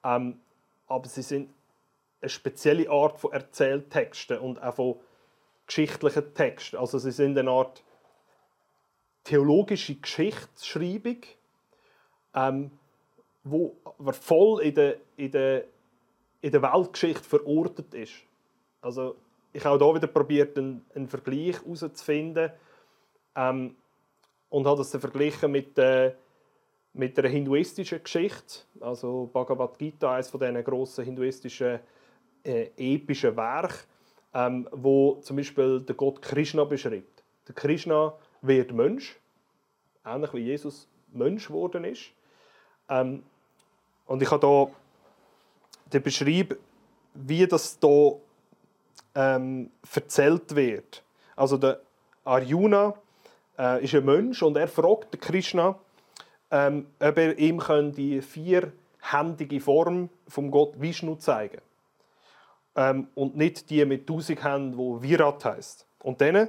Ähm, 0.04 0.38
aber 0.86 1.08
sie 1.08 1.22
sind 1.22 1.50
eine 2.20 2.28
spezielle 2.28 2.90
Art 2.90 3.18
von 3.18 3.32
Erzähltexten 3.32 4.38
und 4.38 4.62
auch 4.62 4.74
von 4.74 5.00
geschichtlichen 5.66 6.34
Texten. 6.34 6.76
Also 6.76 6.98
sie 6.98 7.10
sind 7.10 7.36
eine 7.36 7.50
Art 7.50 7.82
theologische 9.24 9.96
Geschichtsschreibung, 9.96 11.18
ähm, 12.34 12.70
wo 13.42 13.76
voll 14.12 14.62
in 14.62 14.74
der, 14.74 14.96
in, 15.16 15.30
der, 15.30 15.64
in 16.40 16.52
der 16.52 16.62
Weltgeschichte 16.62 17.24
verortet 17.24 17.92
ist. 17.94 18.14
Also 18.80 19.16
ich 19.52 19.64
habe 19.64 19.84
auch 19.84 19.92
hier 19.92 20.02
wieder 20.02 20.12
probiert, 20.12 20.56
einen, 20.58 20.84
einen 20.94 21.08
Vergleich 21.08 21.56
herauszufinden 21.60 22.52
ähm, 23.34 23.76
und 24.48 24.66
habe 24.66 24.78
das 24.78 24.90
dann 24.90 25.00
verglichen 25.00 25.50
mit, 25.50 25.76
äh, 25.78 26.14
mit 26.96 27.18
einer 27.18 27.28
hinduistischen 27.28 28.02
Geschichte. 28.02 28.60
Also 28.80 29.28
Bhagavad 29.32 29.78
Gita, 29.78 30.14
eines 30.14 30.30
von 30.30 30.40
diesen 30.40 30.64
grossen 30.64 31.04
hinduistischen 31.04 31.80
äh, 32.42 32.70
epischen 32.76 33.36
Werken, 33.36 33.76
ähm, 34.34 34.68
wo 34.72 35.16
zum 35.16 35.36
Beispiel 35.36 35.80
der 35.80 35.94
Gott 35.94 36.22
Krishna 36.22 36.64
beschreibt. 36.64 37.22
Der 37.46 37.54
Krishna 37.54 38.14
wird 38.42 38.72
Mensch, 38.72 39.18
ähnlich 40.04 40.32
wie 40.32 40.40
Jesus 40.40 40.88
Mensch 41.12 41.46
geworden 41.48 41.84
ist. 41.84 42.10
Ähm, 42.88 43.22
und 44.06 44.22
ich 44.22 44.30
habe 44.30 44.46
hier 44.46 44.70
den 45.92 46.02
wie 47.14 47.46
das 47.46 47.78
hier 47.80 48.20
ähm, 49.14 49.70
erzählt 49.94 50.54
wird. 50.54 51.02
Also 51.34 51.56
der 51.56 51.80
Arjuna 52.24 52.94
äh, 53.58 53.84
ist 53.84 53.94
ein 53.94 54.04
Mensch 54.04 54.42
und 54.42 54.56
er 54.56 54.68
fragt 54.68 55.20
Krishna, 55.20 55.78
ähm, 56.50 56.86
ob 57.00 57.18
er 57.18 57.38
ihm 57.38 57.60
die 57.92 58.20
vierhändige 58.22 59.60
Form 59.60 60.08
vom 60.28 60.50
Gott 60.50 60.80
Vishnu 60.80 61.16
zeigen 61.16 61.60
ähm, 62.76 63.08
und 63.14 63.36
nicht 63.36 63.70
die 63.70 63.84
mit 63.84 64.06
tausend 64.06 64.44
Händen, 64.44 64.76
wo 64.76 65.02
Virat 65.02 65.44
heißt. 65.44 65.86
Und 66.02 66.20
dann 66.20 66.48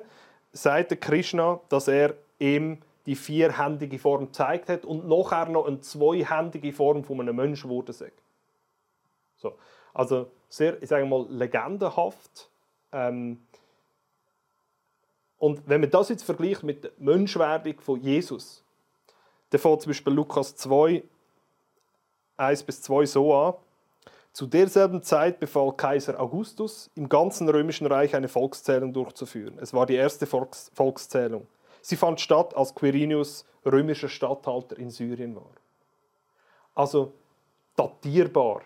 sagt 0.52 0.92
der 0.92 0.98
Krishna, 0.98 1.60
dass 1.70 1.88
er 1.88 2.14
ihm 2.40 2.80
die 3.06 3.16
vierhändige 3.16 3.98
Form 3.98 4.26
gezeigt 4.26 4.70
hat 4.70 4.86
und 4.86 5.08
nachher 5.08 5.48
noch 5.50 5.66
eine 5.66 5.80
zweihändige 5.80 6.74
Form 6.74 7.04
von 7.04 7.22
einem 7.22 7.36
Menschen 7.36 7.70
wurde. 7.70 7.94
So. 9.38 9.58
Also 9.94 10.30
sehr, 10.50 10.82
ich 10.84 10.90
sage 10.90 11.06
mal, 11.06 11.26
legendenhaft. 11.30 12.50
Ähm, 12.92 13.48
und 15.38 15.68
wenn 15.68 15.82
man 15.82 15.90
das 15.90 16.10
jetzt 16.10 16.24
vergleicht 16.24 16.64
mit 16.64 16.84
der 16.84 16.92
Menschwerdung 16.98 17.80
von 17.80 18.02
Jesus, 18.02 18.64
dann 19.50 19.60
fängt 19.60 19.82
zum 19.82 19.90
Beispiel 19.90 20.14
Lukas 20.14 20.56
2, 20.56 21.04
1 22.38 22.64
bis 22.64 22.82
2 22.82 23.06
so 23.06 23.34
an. 23.34 23.54
Zu 24.34 24.46
derselben 24.46 25.02
Zeit 25.02 25.40
befahl 25.40 25.74
Kaiser 25.74 26.20
Augustus, 26.20 26.92
im 26.96 27.10
ganzen 27.10 27.50
römischen 27.50 27.88
Reich 27.88 28.16
eine 28.16 28.28
Volkszählung 28.28 28.94
durchzuführen. 28.94 29.58
Es 29.60 29.74
war 29.74 29.86
die 29.88 29.96
erste 29.96 30.28
Volks 30.28 30.70
Volkszählung. 30.76 31.48
Sie 31.82 31.96
fand 31.96 32.20
statt, 32.22 32.56
als 32.56 32.76
Quirinius 32.76 33.46
römischer 33.66 34.10
Statthalter 34.10 34.78
in 34.78 34.92
Syrien 34.92 35.36
war. 35.36 35.50
Also 36.76 37.14
datierbar, 37.76 38.62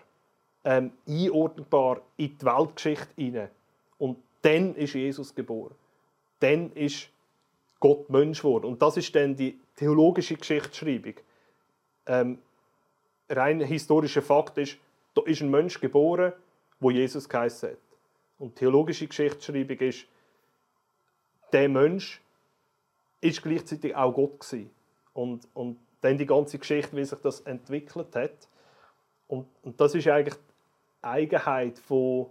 ähm, 0.64 0.92
einordnbar 1.08 2.02
in 2.16 2.36
die 2.36 2.44
Weltgeschichte 2.44 3.08
hinein. 3.16 3.50
Und 3.98 4.18
dann 4.42 4.74
ist 4.74 4.94
Jesus 4.94 5.34
geboren. 5.34 5.74
Dann 6.40 6.72
ist 6.72 7.08
Gott 7.80 8.10
Mensch 8.10 8.42
geworden. 8.42 8.66
Und 8.66 8.82
das 8.82 8.96
ist 8.96 9.14
dann 9.14 9.36
die 9.36 9.58
theologische 9.82 10.36
Geschichtsschreibung. 10.36 11.14
Ähm, 12.06 12.38
rein 13.28 13.60
historischer 13.60 14.22
Fakt 14.22 14.56
ist, 14.58 14.78
da 15.12 15.22
ist 15.22 15.40
ein 15.40 15.50
Mensch 15.50 15.80
geboren, 15.80 16.32
wo 16.78 16.92
Jesus 16.92 17.28
geheißen 17.28 17.70
hat. 17.70 17.78
Und 18.38 18.54
theologische 18.54 19.08
Geschichtsschreibung 19.08 19.78
ist, 19.78 20.06
der 21.52 21.68
Mensch 21.68 22.22
ist 23.20 23.42
gleichzeitig 23.42 23.96
auch 23.96 24.12
Gott 24.12 24.38
gewesen. 24.38 24.70
Und, 25.14 25.48
und 25.52 25.78
dann 26.00 26.16
die 26.16 26.26
ganze 26.26 26.60
Geschichte, 26.60 26.96
wie 26.96 27.04
sich 27.04 27.18
das 27.18 27.40
entwickelt 27.40 28.14
hat. 28.14 28.48
Und, 29.26 29.48
und 29.62 29.80
das 29.80 29.96
ist 29.96 30.06
eigentlich 30.06 30.36
die 30.36 31.04
Eigenheit 31.04 31.80
von, 31.80 32.26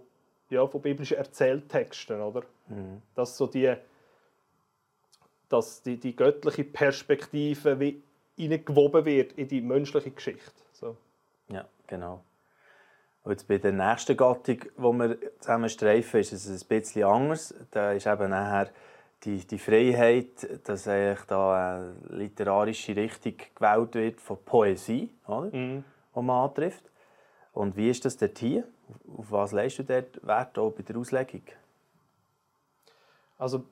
ja, 0.48 0.66
von 0.66 0.80
biblischen 0.80 1.18
Erzähltexten, 1.18 2.18
oder? 2.18 2.44
Mhm. 2.68 3.02
Dass 3.14 3.36
so 3.36 3.46
die, 3.46 3.74
dass 5.52 5.82
die, 5.82 5.98
die 5.98 6.16
göttliche 6.16 6.64
Perspektive 6.64 7.78
wie 7.78 8.02
hineingewoben 8.36 9.04
wird 9.04 9.32
in 9.32 9.48
die 9.48 9.60
menschliche 9.60 10.10
Geschichte. 10.10 10.50
So. 10.72 10.96
Ja, 11.48 11.66
genau. 11.86 12.24
Und 13.24 13.32
jetzt 13.32 13.46
bei 13.46 13.58
der 13.58 13.72
nächsten 13.72 14.16
Gattung, 14.16 14.58
die 14.60 14.78
wir 14.78 15.38
zusammen 15.38 15.68
streifen, 15.68 16.20
ist 16.20 16.32
es 16.32 16.48
ein 16.48 16.68
bisschen 16.68 17.04
anders. 17.04 17.54
Da 17.70 17.92
ist 17.92 18.06
eben 18.06 18.30
nachher 18.30 18.70
die, 19.22 19.46
die 19.46 19.58
Freiheit, 19.58 20.66
dass 20.66 20.88
eigentlich 20.88 21.24
da 21.26 21.76
eine 21.76 21.94
literarische 22.16 22.96
Richtung 22.96 23.34
gewählt 23.54 23.94
wird 23.94 24.20
von 24.20 24.38
Poesie, 24.44 25.10
oder? 25.26 25.56
Mhm. 25.56 25.84
die 26.16 26.20
man 26.20 26.48
antrifft. 26.48 26.90
Und 27.52 27.76
wie 27.76 27.90
ist 27.90 28.04
das 28.04 28.16
dort 28.16 28.38
hier? 28.38 28.64
Auf 29.16 29.30
was 29.30 29.52
leistest 29.52 29.88
du 29.88 29.94
dort 29.94 30.26
Wert 30.26 30.58
auch 30.58 30.72
bei 30.72 30.82
der 30.82 30.96
Auslegung? 30.96 31.42
Also 33.38 33.64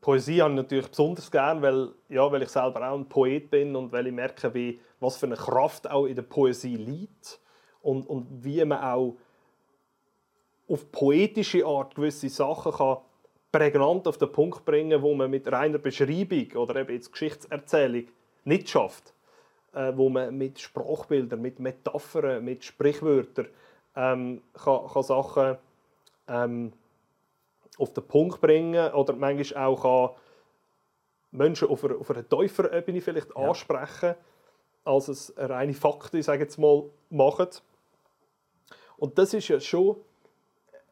Poesie 0.00 0.42
habe 0.42 0.52
ich 0.52 0.56
natürlich 0.56 0.88
besonders 0.88 1.30
gern, 1.30 1.60
weil, 1.60 1.90
ja, 2.08 2.30
weil 2.30 2.42
ich 2.42 2.50
selber 2.50 2.88
auch 2.90 2.96
ein 2.96 3.08
Poet 3.08 3.50
bin 3.50 3.74
und 3.74 3.90
weil 3.92 4.06
ich 4.06 4.12
merke, 4.12 4.52
wie, 4.54 4.80
was 5.00 5.16
für 5.16 5.26
eine 5.26 5.36
Kraft 5.36 5.90
auch 5.90 6.06
in 6.06 6.14
der 6.14 6.22
Poesie 6.22 6.76
liegt 6.76 7.40
und, 7.82 8.08
und 8.08 8.26
wie 8.44 8.64
man 8.64 8.82
auch 8.82 9.16
auf 10.68 10.92
poetische 10.92 11.64
Art 11.66 11.94
gewisse 11.94 12.28
Sachen 12.28 12.72
kann 12.72 12.98
prägnant 13.50 14.06
auf 14.06 14.18
den 14.18 14.30
Punkt 14.30 14.64
bringen, 14.64 15.00
wo 15.02 15.14
man 15.14 15.30
mit 15.30 15.50
reiner 15.50 15.78
Beschreibung 15.78 16.52
oder 16.52 16.76
eben 16.76 16.92
jetzt 16.92 17.12
Geschichtserzählung 17.12 18.04
nicht 18.44 18.68
schafft, 18.68 19.14
äh, 19.72 19.92
wo 19.96 20.08
man 20.08 20.36
mit 20.36 20.60
Sprachbildern, 20.60 21.40
mit 21.40 21.58
Metaphern, 21.58 22.44
mit 22.44 22.64
Sprichwörtern 22.64 23.48
ähm, 23.96 24.42
kann, 24.52 24.86
kann 24.92 25.02
Sachen 25.02 25.56
ähm, 26.28 26.72
auf 27.78 27.92
den 27.94 28.06
Punkt 28.06 28.40
bringen 28.40 28.92
oder 28.92 29.14
manchmal 29.14 29.64
auch 29.64 29.82
kann 29.82 30.22
Menschen 31.30 31.68
auf 31.68 31.84
einer, 31.84 31.98
auf 31.98 32.10
einer 32.10 32.28
tieferen 32.28 32.72
Ebene 32.72 33.00
vielleicht 33.00 33.28
ja. 33.28 33.36
ansprechen, 33.36 34.14
als 34.84 35.08
es 35.08 35.34
reine 35.36 35.74
Fakten, 35.74 36.22
sage 36.22 36.42
jetzt 36.42 36.58
mal, 36.58 36.84
machen. 37.10 37.48
Und 38.96 39.18
das 39.18 39.34
ist 39.34 39.48
ja 39.48 39.60
schon 39.60 39.96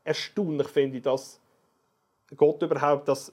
erstaunlich, 0.05 0.69
finde 0.69 0.99
ich, 0.99 1.03
dass 1.03 1.41
Gott 2.37 2.63
überhaupt 2.63 3.09
das, 3.09 3.33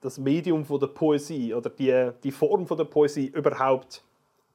das 0.00 0.18
Medium 0.18 0.64
von 0.64 0.78
der 0.78 0.88
Poesie 0.88 1.54
oder 1.54 1.70
die, 1.70 2.10
die 2.22 2.30
Form 2.30 2.66
von 2.66 2.76
der 2.76 2.84
Poesie 2.84 3.26
überhaupt 3.26 4.02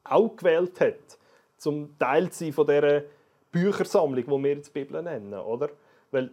auch 0.03 0.35
gewählt 0.35 0.79
hat, 0.79 1.17
zum 1.57 1.97
Teil 1.97 2.29
zu 2.29 2.45
sein 2.45 2.53
von 2.53 2.67
dieser 2.67 3.03
Büchersammlung, 3.51 4.23
die 4.23 4.43
wir 4.43 4.55
jetzt 4.55 4.67
die 4.67 4.79
Bibel 4.79 5.01
nennen, 5.01 5.33
oder? 5.33 5.69
Weil 6.11 6.31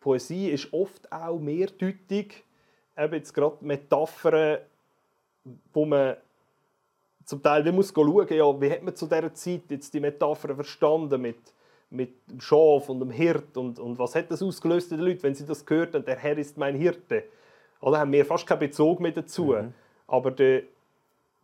Poesie 0.00 0.48
ist 0.48 0.72
oft 0.72 1.12
auch 1.12 1.38
mehrdeutig, 1.38 2.42
eben 2.96 3.14
jetzt 3.14 3.34
gerade 3.34 3.56
Metaphern, 3.60 4.58
wo 5.72 5.84
man 5.84 6.16
zum 7.24 7.42
Teil 7.42 7.64
wie 7.64 7.72
muss 7.72 7.92
schauen, 7.94 8.26
ja, 8.28 8.60
wie 8.60 8.70
hat 8.70 8.82
man 8.82 8.96
zu 8.96 9.06
dieser 9.06 9.32
Zeit 9.34 9.62
jetzt 9.68 9.94
die 9.94 10.00
Metaphern 10.00 10.56
verstanden 10.56 11.20
mit, 11.20 11.38
mit 11.90 12.14
dem 12.28 12.40
Schaf 12.40 12.88
und 12.88 13.00
dem 13.00 13.10
Hirt 13.10 13.56
und, 13.56 13.78
und 13.78 13.98
was 13.98 14.14
hat 14.14 14.30
das 14.30 14.42
ausgelöst 14.42 14.90
in 14.90 14.98
den 14.98 15.06
Leuten, 15.06 15.22
wenn 15.22 15.34
sie 15.34 15.46
das 15.46 15.64
gehört 15.64 15.94
haben, 15.94 16.04
der 16.04 16.16
Herr 16.16 16.38
ist 16.38 16.56
mein 16.56 16.74
Hirte. 16.74 17.24
Oder 17.80 17.98
haben 18.00 18.12
wir 18.12 18.24
fast 18.26 18.46
keinen 18.46 18.58
Bezug 18.58 19.00
mehr 19.00 19.12
dazu. 19.12 19.46
Mhm. 19.46 19.72
Aber 20.06 20.30
der, 20.30 20.62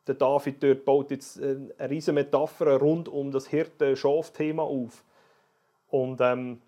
der 0.07 0.15
David 0.15 0.63
dort 0.63 0.85
baut 0.85 1.11
jetzt 1.11 1.41
eine 1.41 1.71
riesige 1.89 2.15
Metapher 2.15 2.79
rund 2.79 3.09
um 3.09 3.31
das 3.31 3.47
Hirte-Schaf-Thema 3.47 4.63
auf. 4.63 5.05
Und 5.89 6.21
ähm, 6.21 6.61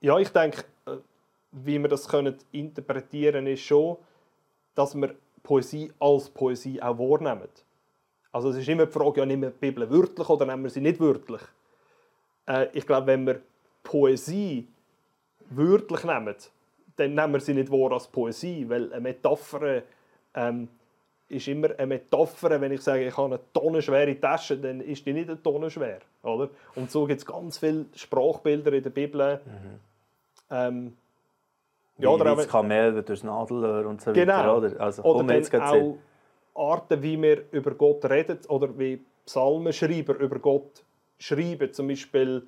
ja, 0.00 0.18
ich 0.18 0.28
denke, 0.30 0.64
äh, 0.86 0.96
wie 1.52 1.78
wir 1.78 1.88
das 1.88 2.08
können 2.08 2.36
interpretieren 2.52 3.46
ist 3.46 3.62
schon, 3.62 3.96
dass 4.74 4.94
wir 4.94 5.14
Poesie 5.42 5.92
als 5.98 6.28
Poesie 6.28 6.80
auch 6.80 6.98
wahrnehmen. 6.98 7.48
Also 8.30 8.50
es 8.50 8.56
ist 8.56 8.68
immer 8.68 8.86
die 8.86 8.92
Frage, 8.92 9.20
ja, 9.20 9.26
nehmen 9.26 9.42
wir 9.42 9.50
die 9.50 9.58
Bibel 9.58 9.90
wörtlich 9.90 10.28
oder 10.28 10.46
nehmen 10.46 10.62
wir 10.62 10.70
sie 10.70 10.80
nicht 10.80 11.00
wörtlich? 11.00 11.40
Äh, 12.46 12.68
ich 12.72 12.86
glaube, 12.86 13.06
wenn 13.08 13.26
wir 13.26 13.40
Poesie 13.82 14.68
wörtlich 15.50 16.04
nehmen, 16.04 16.36
dann 16.96 17.14
nehmen 17.14 17.32
wir 17.32 17.40
sie 17.40 17.54
nicht 17.54 17.70
wahr 17.70 17.92
als 17.92 18.08
Poesie, 18.08 18.68
weil 18.68 18.92
eine 18.92 19.00
Metapher 19.00 19.82
ähm, 20.34 20.68
ist 21.28 21.48
immer 21.48 21.70
eine 21.76 21.86
Metapher, 21.86 22.60
wenn 22.60 22.72
ich 22.72 22.80
sage, 22.80 23.06
ich 23.06 23.16
habe 23.16 23.34
eine 23.34 23.40
tonnenschwere 23.52 24.18
Tasche, 24.18 24.56
dann 24.56 24.80
ist 24.80 25.04
die 25.04 25.12
nicht 25.12 25.28
eine 25.28 25.42
Tonne 25.42 25.70
schwer. 25.70 26.00
Oder? 26.22 26.48
Und 26.74 26.90
so 26.90 27.06
gibt 27.06 27.20
es 27.20 27.26
ganz 27.26 27.58
viele 27.58 27.86
Sprachbilder 27.94 28.72
in 28.72 28.82
der 28.82 28.90
Bibel. 28.90 29.40
Mhm. 29.44 29.80
Ähm, 30.50 30.96
ja, 31.98 32.08
oder 32.08 32.36
das 32.36 32.48
Kamel 32.48 33.02
durchs 33.02 33.22
Nadelöhr 33.24 33.86
und 33.86 34.00
so 34.00 34.12
genau. 34.12 34.38
weiter. 34.38 34.56
Oder, 34.56 34.80
also, 34.80 35.02
oder 35.02 35.34
jetzt 35.34 35.54
auch 35.54 35.70
sehen. 35.70 35.98
Arten, 36.54 37.02
wie 37.02 37.20
wir 37.20 37.44
über 37.52 37.72
Gott 37.72 38.04
reden 38.06 38.38
oder 38.48 38.76
wie 38.78 39.04
Psalmenschreiber 39.26 40.14
über 40.16 40.38
Gott 40.38 40.82
schreiben. 41.18 41.72
Zum 41.72 41.88
Beispiel, 41.88 42.46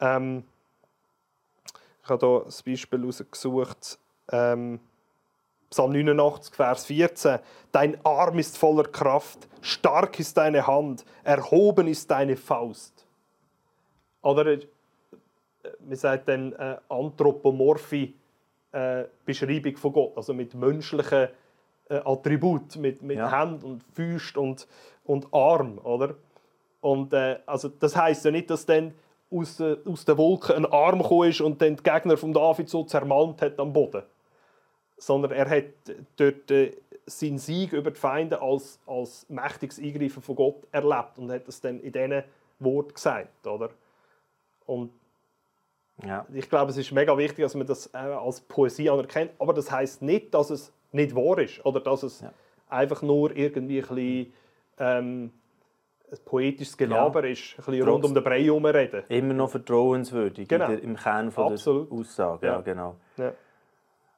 ähm, 0.00 0.44
ich 2.02 2.10
habe 2.10 2.26
hier 2.26 2.46
ein 2.46 2.72
Beispiel 2.72 3.00
herausgesucht, 3.00 3.98
ähm, 4.32 4.80
Psalm 5.70 5.92
89, 5.92 6.54
Vers 6.54 6.86
14. 6.86 7.38
Dein 7.72 7.98
Arm 8.04 8.38
ist 8.38 8.56
voller 8.56 8.84
Kraft, 8.84 9.48
stark 9.60 10.18
ist 10.18 10.36
deine 10.36 10.66
Hand, 10.66 11.04
erhoben 11.24 11.88
ist 11.88 12.10
deine 12.10 12.36
Faust. 12.36 13.06
Oder 14.22 14.46
äh, 14.46 14.66
man 15.86 15.96
sagt 15.96 16.28
dann 16.28 16.52
äh, 16.54 16.76
anthropomorphe 16.88 18.08
äh, 18.72 19.04
Beschreibung 19.24 19.76
von 19.76 19.92
Gott, 19.92 20.16
also 20.16 20.32
mit 20.32 20.54
menschlichen 20.54 21.28
äh, 21.90 22.00
Attribut, 22.04 22.76
mit, 22.76 23.02
mit 23.02 23.18
ja. 23.18 23.30
Hand 23.30 23.62
und 23.62 23.82
Füßen 23.94 24.40
und, 24.40 24.66
und 25.04 25.32
Arm, 25.32 25.78
oder? 25.82 26.14
Und 26.80 27.12
äh, 27.12 27.40
also 27.44 27.68
das 27.68 27.94
heißt 27.94 28.24
ja 28.24 28.30
nicht, 28.30 28.48
dass 28.48 28.64
dann 28.64 28.94
aus, 29.30 29.60
äh, 29.60 29.76
aus 29.84 30.06
der 30.06 30.16
Wolke 30.16 30.56
ein 30.56 30.64
Arm 30.64 31.02
gekommen 31.02 31.28
ist 31.28 31.42
und 31.42 31.60
dann 31.60 31.76
die 31.76 31.82
Gegner 31.82 32.16
von 32.16 32.32
David 32.32 32.70
so 32.70 32.84
zermalmt 32.84 33.42
hat 33.42 33.58
am 33.58 33.72
Boden 33.72 34.02
sondern 34.98 35.32
er 35.32 35.48
hat 35.48 35.64
dort 36.16 36.50
äh, 36.50 36.72
seinen 37.06 37.38
Sieg 37.38 37.72
über 37.72 37.90
die 37.90 37.98
Feinde 37.98 38.42
als, 38.42 38.80
als 38.86 39.26
mächtiges 39.28 39.78
Eingreifen 39.78 40.22
von 40.22 40.36
Gott 40.36 40.66
erlebt 40.72 41.18
und 41.18 41.30
hat 41.30 41.48
es 41.48 41.60
dann 41.60 41.80
in 41.80 41.92
diesen 41.92 42.22
Worten 42.58 42.94
gesagt, 42.94 43.46
oder? 43.46 43.70
Und 44.66 44.90
ja. 46.04 46.26
ich 46.32 46.48
glaube, 46.50 46.70
es 46.70 46.76
ist 46.76 46.92
mega 46.92 47.16
wichtig, 47.16 47.44
dass 47.44 47.54
man 47.54 47.66
das 47.66 47.92
äh, 47.94 47.98
als 47.98 48.40
Poesie 48.42 48.90
anerkennt, 48.90 49.32
aber 49.38 49.54
das 49.54 49.70
heißt 49.70 50.02
nicht, 50.02 50.34
dass 50.34 50.50
es 50.50 50.72
nicht 50.92 51.14
wahr 51.14 51.38
ist 51.38 51.64
oder 51.64 51.80
dass 51.80 52.02
es 52.02 52.20
ja. 52.20 52.32
einfach 52.68 53.02
nur 53.02 53.34
irgendwie 53.34 53.80
ein 53.80 53.88
bisschen, 53.88 54.32
ähm, 54.78 55.32
ein 56.10 56.18
poetisches 56.24 56.76
Gelaber 56.76 57.24
ja. 57.24 57.32
ist, 57.32 57.54
ein 57.58 57.64
bisschen 57.64 57.88
rund 57.88 58.04
um 58.04 58.14
den 58.14 58.24
Brei 58.24 58.42
herumreden. 58.42 59.04
Immer 59.08 59.34
noch 59.34 59.50
vertrauenswürdig 59.50 60.48
genau. 60.48 60.70
im 60.70 60.96
Kern 60.96 61.30
von 61.30 61.52
Absolut. 61.52 61.90
der 61.90 61.98
Aussage. 61.98 62.46
Ja, 62.46 62.60
genau. 62.60 62.96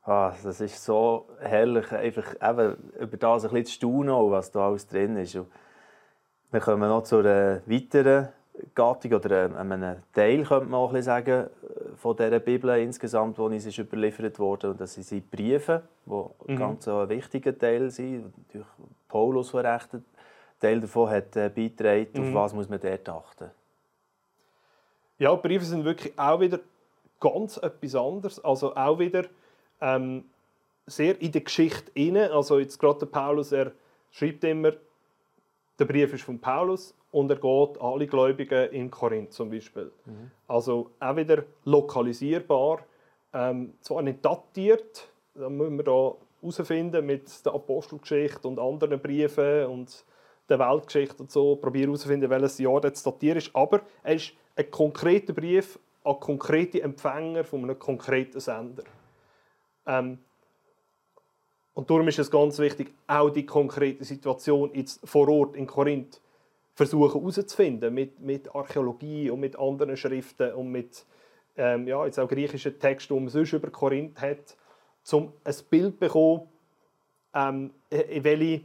Ah, 0.02 0.34
das 0.42 0.60
ist 0.60 0.82
so 0.82 1.26
herrlich, 1.40 1.92
einfach 1.92 2.34
eben 2.42 2.76
über 2.98 3.16
das 3.16 3.44
ein 3.44 3.50
bisschen 3.50 3.66
zu 3.66 3.72
staunen, 3.72 4.30
was 4.30 4.50
da 4.50 4.68
alles 4.68 4.86
drin 4.86 5.16
ist. 5.16 5.36
Und 5.36 5.46
wir 6.50 6.60
kommen 6.60 6.88
noch 6.88 7.02
zu 7.02 7.18
einer 7.18 7.60
weiteren 7.66 8.28
Gattung 8.74 9.12
oder 9.12 9.56
einem 9.56 9.96
Teil, 10.12 10.44
könnte 10.44 10.66
man 10.66 10.80
auch 10.80 10.96
sagen, 11.02 11.48
von 11.96 12.16
dieser 12.16 12.40
Bibel 12.40 12.70
insgesamt, 12.78 13.36
die 13.36 13.42
uns 13.42 13.66
ist 13.66 13.78
überliefert 13.78 14.38
wurde. 14.38 14.70
Und 14.70 14.80
das 14.80 14.94
sind 14.94 15.30
Briefe, 15.30 15.82
die 16.06 16.52
mhm. 16.52 16.56
ganz 16.56 16.88
ein 16.88 17.08
wichtiger 17.08 17.56
Teil 17.56 17.90
sind. 17.90 18.32
Durch 18.52 18.66
Paulus 19.08 19.50
verrechnet. 19.50 20.04
Teil 20.60 20.80
davon 20.80 21.10
hat 21.10 21.36
äh, 21.36 21.50
beigetragen. 21.54 22.08
Mhm. 22.14 22.28
Auf 22.28 22.42
was 22.42 22.54
muss 22.54 22.68
man 22.68 22.80
dort 22.80 23.08
achten? 23.08 23.50
Ja, 25.18 25.34
Briefe 25.34 25.64
sind 25.64 25.84
wirklich 25.84 26.18
auch 26.18 26.40
wieder 26.40 26.60
ganz 27.18 27.58
etwas 27.58 27.94
anderes. 27.94 28.42
Also 28.44 28.74
auch 28.74 28.98
wieder 28.98 29.24
ähm, 29.80 30.24
sehr 30.86 31.20
in 31.20 31.32
der 31.32 31.42
Geschichte 31.42 31.90
inne. 31.94 32.32
Also 32.32 32.58
jetzt 32.58 32.78
gerade 32.78 33.00
der 33.00 33.06
Paulus, 33.06 33.52
er 33.52 33.72
schreibt 34.10 34.44
immer, 34.44 34.72
der 35.78 35.84
Brief 35.84 36.12
ist 36.12 36.24
von 36.24 36.38
Paulus 36.38 36.94
und 37.10 37.30
er 37.30 37.36
geht 37.36 37.80
alle 37.80 38.06
Gläubigen 38.06 38.70
in 38.70 38.90
Korinth 38.90 39.32
zum 39.32 39.50
Beispiel. 39.50 39.90
Mhm. 40.04 40.30
Also 40.46 40.90
auch 41.00 41.16
wieder 41.16 41.44
lokalisierbar, 41.64 42.80
ähm, 43.32 43.74
zwar 43.80 44.02
nicht 44.02 44.24
datiert, 44.24 45.08
da 45.34 45.48
müssen 45.48 45.76
wir 45.76 45.84
da 45.84 46.14
herausfinden 46.42 47.06
mit 47.06 47.44
der 47.44 47.54
Apostelgeschichte 47.54 48.48
und 48.48 48.58
anderen 48.58 49.00
Briefen 49.00 49.66
und 49.66 50.04
der 50.48 50.58
Weltgeschichte 50.58 51.22
und 51.22 51.30
so, 51.30 51.56
probieren 51.56 51.90
herauszufinden, 51.90 52.28
welches 52.28 52.58
Jahr 52.58 52.80
das 52.80 53.02
datiert 53.02 53.38
ist, 53.38 53.54
aber 53.54 53.82
er 54.02 54.14
ist 54.16 54.32
ein 54.56 54.70
konkreter 54.70 55.32
Brief 55.32 55.78
an 56.02 56.18
konkrete 56.18 56.82
Empfänger 56.82 57.44
von 57.44 57.62
einem 57.62 57.78
konkreten 57.78 58.40
Sender. 58.40 58.82
Ähm, 59.86 60.18
und 61.74 61.88
darum 61.88 62.08
ist 62.08 62.18
es 62.18 62.30
ganz 62.30 62.58
wichtig, 62.58 62.92
auch 63.06 63.30
die 63.30 63.46
konkrete 63.46 64.04
Situation 64.04 64.70
jetzt 64.74 65.00
vor 65.08 65.28
Ort 65.28 65.56
in 65.56 65.66
Korinth 65.66 66.20
versuchen 66.74 67.20
herauszufinden 67.20 67.92
mit, 67.92 68.20
mit 68.20 68.54
Archäologie 68.54 69.30
und 69.30 69.40
mit 69.40 69.58
anderen 69.58 69.96
Schriften 69.96 70.52
und 70.52 70.70
mit 70.70 71.04
ähm, 71.56 71.86
ja, 71.86 72.04
jetzt 72.06 72.18
auch 72.18 72.28
griechischen 72.28 72.78
Texten, 72.78 73.14
die 73.14 73.20
man 73.20 73.28
sonst 73.28 73.52
über 73.52 73.70
Korinth 73.70 74.20
hat, 74.20 74.56
um 75.12 75.32
ein 75.44 75.54
Bild 75.68 75.94
zu 75.94 75.98
bekommen, 75.98 76.48
ähm, 77.34 77.70
in 77.90 78.24
welche 78.24 78.62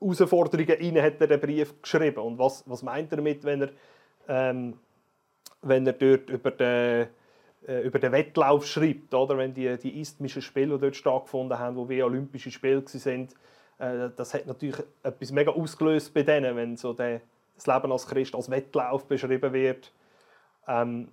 Herausforderungen 0.00 1.02
hat 1.02 1.20
er 1.20 1.26
den 1.26 1.40
Brief 1.40 1.74
geschrieben 1.82 2.20
und 2.20 2.38
was, 2.38 2.62
was 2.66 2.82
meint 2.82 3.12
er 3.12 3.16
damit, 3.16 3.44
wenn 3.44 3.62
er, 3.62 3.70
ähm, 4.28 4.78
wenn 5.62 5.86
er 5.86 5.94
dort 5.94 6.30
über 6.30 6.50
den 6.50 7.08
über 7.66 7.98
den 7.98 8.12
Wettlauf 8.12 8.66
schreibt, 8.66 9.12
oder? 9.12 9.36
wenn 9.36 9.52
die, 9.52 9.76
die 9.76 10.00
isthmischen 10.00 10.42
Spiele, 10.42 10.74
die 10.74 10.82
dort 10.82 10.96
stattgefunden 10.96 11.58
haben, 11.58 11.76
wo 11.76 11.88
wie 11.88 12.02
Olympische 12.02 12.50
Spiele 12.50 12.84
waren, 12.84 13.28
äh, 13.78 14.10
das 14.16 14.34
hat 14.34 14.46
natürlich 14.46 14.82
etwas 15.02 15.32
mega 15.32 15.50
ausgelöst 15.50 16.14
bei 16.14 16.22
denen, 16.22 16.56
wenn 16.56 16.76
so 16.76 16.92
der, 16.92 17.20
das 17.54 17.66
Leben 17.66 17.92
als 17.92 18.06
Christ 18.06 18.34
als 18.34 18.50
Wettlauf 18.50 19.06
beschrieben 19.06 19.52
wird. 19.52 19.92
Ähm, 20.66 21.08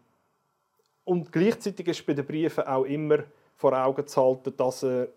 und 1.06 1.32
gleichzeitig 1.32 1.88
ist 1.88 2.06
bei 2.06 2.14
den 2.14 2.26
Briefen 2.26 2.66
auch 2.66 2.86
immer 2.86 3.20
vor 3.56 3.74
Augen 3.74 4.08
zu 4.08 4.22
halten, 4.22 4.54
dass, 4.56 4.84
äh, 4.84 5.08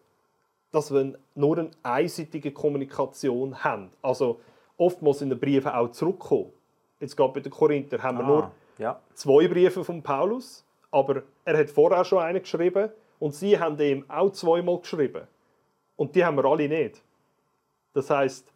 dass 0.72 0.92
wir 0.92 1.18
nur 1.34 1.58
eine 1.58 1.70
einseitige 1.82 2.52
Kommunikation 2.52 3.62
haben. 3.62 3.90
Also 4.02 4.40
oftmals 4.76 5.22
in 5.22 5.30
den 5.30 5.38
Briefen 5.38 5.68
auch 5.68 5.90
zurückkommen. 5.90 6.52
Jetzt 7.00 7.16
gerade 7.16 7.32
bei 7.32 7.40
den 7.40 7.52
Korinther 7.52 8.02
haben 8.02 8.18
wir 8.18 8.24
ah, 8.24 8.28
nur 8.28 8.50
ja. 8.78 9.00
zwei 9.14 9.48
Briefe 9.48 9.84
von 9.84 10.02
Paulus 10.02 10.64
aber 10.90 11.22
er 11.44 11.58
hat 11.58 11.70
vorher 11.70 12.04
schon 12.04 12.22
einen 12.22 12.40
geschrieben 12.40 12.90
und 13.18 13.34
sie 13.34 13.58
haben 13.58 13.78
ihm 13.80 14.04
auch 14.08 14.30
zweimal 14.30 14.78
geschrieben. 14.78 15.26
Und 15.96 16.14
die 16.14 16.24
haben 16.24 16.36
wir 16.36 16.44
alle 16.44 16.68
nicht. 16.68 17.02
Das 17.92 18.10
heißt, 18.10 18.46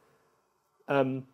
ähm, 0.89 1.27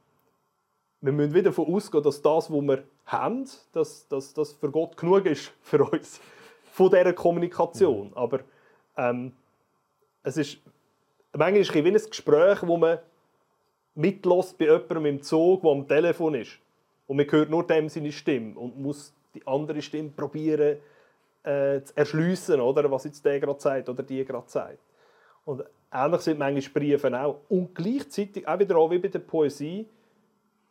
wir 1.01 1.13
müssen 1.13 1.35
wieder 1.35 1.51
davon 1.51 1.75
ausgehen, 1.75 2.05
dass 2.05 2.23
das, 2.23 2.51
was 2.51 2.63
wir 2.63 2.85
haben, 3.07 3.49
dass, 3.73 4.07
das 4.09 4.53
für 4.53 4.71
Gott 4.71 4.97
genug 4.97 5.27
ist 5.27 5.53
für 5.63 5.83
uns. 5.85 6.21
Von 6.73 6.91
dieser 6.91 7.13
Kommunikation. 7.13 8.09
Mhm. 8.09 8.15
Aber 8.15 8.41
ähm, 8.97 9.33
es 10.23 10.37
ist 10.37 10.59
manchmal 11.37 11.61
ist 11.61 11.71
es 11.71 11.75
wie 11.75 11.89
ein 11.89 12.11
Gespräch, 12.11 12.59
wo 12.63 12.77
man 12.77 12.99
mitlässt 13.95 14.59
bei 14.59 14.67
jemandem 14.67 15.07
im 15.07 15.23
Zug, 15.23 15.63
der 15.63 15.71
am 15.71 15.89
Telefon 15.89 16.35
ist. 16.35 16.59
Und 17.07 17.17
man 17.17 17.31
hört 17.31 17.51
nur 17.51 17.67
dem 17.67 17.89
seine 17.89 18.13
Stimme 18.13 18.59
und 18.59 18.79
muss 18.79 19.15
die 19.37 19.47
andere 19.47 19.83
Stimme 19.83 20.11
probieren 20.11 20.79
äh, 21.43 21.83
zu 21.83 21.97
erschliessen, 21.97 22.61
oder? 22.61 22.91
was 22.91 23.05
jetzt 23.05 23.25
der 23.25 23.41
gerade 23.41 23.61
sagt 23.61 23.89
oder 23.89 24.03
die 24.03 24.25
gerade 24.25 24.49
sagt. 24.49 24.79
Und 25.45 25.65
ähnlich 25.93 26.21
sind 26.23 26.39
manchmal 26.39 26.73
Briefe 26.73 27.21
auch. 27.21 27.41
Und 27.49 27.75
gleichzeitig, 27.75 28.47
auch 28.47 28.59
wieder 28.59 28.77
auch 28.77 28.91
wie 28.91 28.99
bei 28.99 29.09
der 29.09 29.21
Poesie, 29.21 29.89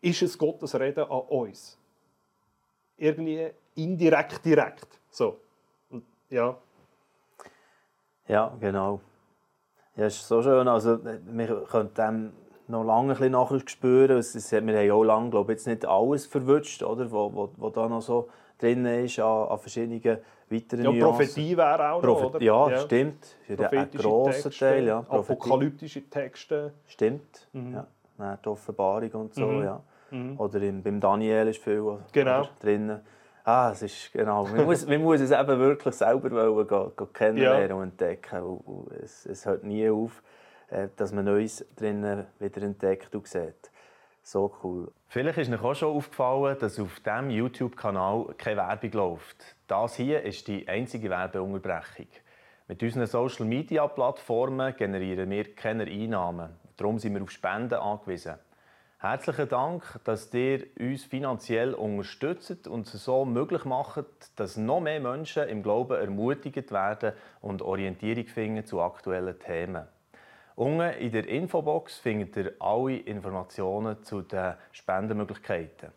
ist 0.02 0.22
es 0.22 0.38
Gottes 0.38 0.78
Reden 0.78 1.06
an 1.06 1.22
uns. 1.22 1.78
Irgendwie 2.98 3.50
indirekt, 3.76 4.44
direkt. 4.44 4.88
So. 5.10 5.40
Und, 5.90 6.04
ja. 6.30 6.58
Ja, 8.28 8.56
genau. 8.60 9.02
Ja, 9.96 10.06
es 10.06 10.16
ist 10.16 10.28
so 10.28 10.42
schön. 10.42 10.68
Also, 10.68 11.00
wir 11.04 11.66
können 11.70 11.94
dem 11.94 12.34
noch 12.68 12.84
lange 12.84 13.14
ein 13.14 13.18
bisschen 13.18 13.32
nachspüren. 13.32 14.18
wir 14.68 14.80
haben 14.80 14.92
auch 14.92 15.04
lange, 15.04 15.30
glaube 15.30 15.52
ich, 15.54 15.60
jetzt 15.60 15.68
nicht 15.68 15.86
alles 15.86 16.26
verwünscht, 16.26 16.84
oder? 16.84 17.10
Wo, 17.12 17.34
wo, 17.34 17.50
wo 17.58 17.70
da 17.70 17.88
noch 17.88 18.02
so 18.02 18.30
drin 18.58 18.86
ist 18.86 19.20
an, 19.20 19.48
an 19.48 19.60
verschiedenen 19.60 20.20
weiteren 20.50 20.84
ja, 20.84 20.92
Nuancen. 20.92 21.00
Prophetie 21.02 21.58
wäre 21.58 21.92
auch 21.92 22.04
noch, 22.04 22.24
oder? 22.24 22.42
Ja, 22.42 22.70
ja. 22.70 22.80
stimmt. 22.80 23.36
Das 23.48 23.60
ist 23.60 23.74
ein 23.74 23.92
grosser 23.92 24.52
Teil. 24.52 24.88
Ja. 24.88 25.00
Apokalyptische 25.00 26.10
Texte. 26.10 26.74
Stimmt. 26.88 27.48
Mhm. 27.54 27.74
Ja. 28.18 28.38
Die 28.38 28.48
Offenbarung 28.48 29.12
und 29.12 29.34
so, 29.34 29.48
mhm. 29.48 29.64
ja. 29.64 29.82
Mhm. 30.12 30.40
Oder 30.40 30.62
im, 30.62 30.84
beim 30.84 31.00
Daniel 31.00 31.48
ist 31.48 31.62
viel 31.62 31.98
genau. 32.12 32.48
drin. 32.62 33.00
Ah, 33.44 33.72
es 33.72 33.82
ist 33.82 34.12
genau. 34.14 34.46
Man 34.46 34.66
muss, 34.66 34.88
man 34.88 35.02
muss 35.02 35.22
es 35.22 35.32
eben 35.32 35.60
wirklich 35.60 35.96
selber 35.96 36.32
wollen, 36.32 36.68
gehen, 36.68 36.92
gehen 36.96 37.14
kennenlernen 37.14 37.70
ja. 37.70 37.76
und 37.76 37.84
entdecken. 37.84 38.42
Und, 38.42 38.58
und 38.62 38.92
es, 38.94 39.26
es 39.26 39.46
hört 39.46 39.64
nie 39.64 39.90
auf, 39.90 40.24
äh, 40.70 40.88
dass 40.96 41.12
man 41.12 41.26
Neues 41.26 41.66
drinnen 41.76 42.26
wieder 42.40 42.62
entdeckt 42.64 43.14
und 43.14 43.28
sieht. 43.28 43.72
So 44.28 44.52
cool. 44.64 44.92
Vielleicht 45.08 45.38
ist 45.38 45.52
euch 45.52 45.62
auch 45.62 45.76
schon 45.76 45.96
aufgefallen, 45.96 46.58
dass 46.60 46.80
auf 46.80 47.00
diesem 47.00 47.30
YouTube-Kanal 47.30 48.34
keine 48.40 48.58
Werbung 48.58 48.92
läuft. 48.94 49.56
Das 49.68 49.98
hier 49.98 50.24
ist 50.24 50.48
die 50.48 50.68
einzige 50.68 51.12
Werbeunterbrechung. 51.12 52.08
Mit 52.68 52.82
unseren 52.82 53.06
Social-Media-Plattformen 53.06 54.76
generieren 54.76 55.30
wir 55.30 55.54
keine 55.54 55.84
Einnahmen. 55.84 56.50
Darum 56.76 56.98
sind 56.98 57.14
wir 57.14 57.22
auf 57.22 57.30
Spenden 57.30 57.76
angewiesen. 57.76 58.40
Herzlichen 58.98 59.48
Dank, 59.48 60.00
dass 60.06 60.34
ihr 60.34 60.66
uns 60.80 61.04
finanziell 61.04 61.76
unterstützt 61.76 62.68
und 62.68 62.92
es 62.92 63.04
so 63.04 63.26
möglich 63.26 63.64
macht, 63.64 64.40
dass 64.40 64.58
noch 64.58 64.80
mehr 64.80 65.02
Menschen 65.02 65.48
im 65.48 65.62
Glauben 65.62 66.00
ermutigt 66.00 66.72
werden 66.72 67.14
und 67.42 67.62
Orientierung 67.62 68.26
finden 68.26 68.66
zu 68.66 68.82
aktuellen 68.82 69.38
Themen. 69.38 69.86
Unten 70.56 70.94
in 71.00 71.12
der 71.12 71.28
Infobox 71.28 71.98
findet 71.98 72.38
ihr 72.38 72.54
alle 72.60 72.96
Informationen 72.96 74.02
zu 74.04 74.22
den 74.22 74.54
Spendenmöglichkeiten. 74.72 75.90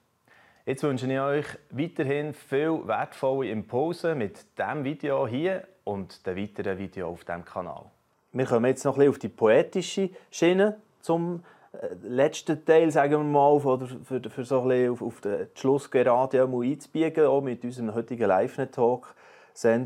Jetzt 0.66 0.82
wünsche 0.82 1.10
ich 1.10 1.20
euch 1.20 1.46
weiterhin 1.70 2.34
viel 2.34 2.80
wertvolle 2.84 3.50
Impulse 3.50 4.16
mit 4.16 4.44
diesem 4.58 4.82
Video 4.82 5.28
hier 5.28 5.62
und 5.84 6.26
den 6.26 6.36
weiteren 6.36 6.76
Videos 6.76 7.08
auf 7.08 7.24
diesem 7.24 7.44
Kanal. 7.44 7.84
Wir 8.32 8.46
kommen 8.46 8.66
jetzt 8.66 8.84
noch 8.84 8.94
ein 8.94 8.98
bisschen 8.98 9.10
auf 9.10 9.18
die 9.20 9.28
poetische 9.28 10.10
Schiene 10.30 10.80
zum 11.02 11.44
äh, 11.72 11.94
letzten 12.02 12.64
Teil, 12.64 12.90
sagen 12.90 13.12
wir 13.12 13.18
mal, 13.18 13.52
oder 13.52 13.86
für, 13.86 14.20
für 14.28 14.44
so 14.44 14.62
ein 14.62 14.68
bisschen 14.68 14.92
auf, 14.92 15.02
auf 15.02 15.20
den 15.20 15.46
Schluss 15.54 15.88
gerade 15.88 16.12
einzubiegen, 16.12 17.26
auch 17.26 17.40
mit 17.42 17.62
unserem 17.62 17.94
heutigen 17.94 18.26
Live-Talk. 18.26 19.14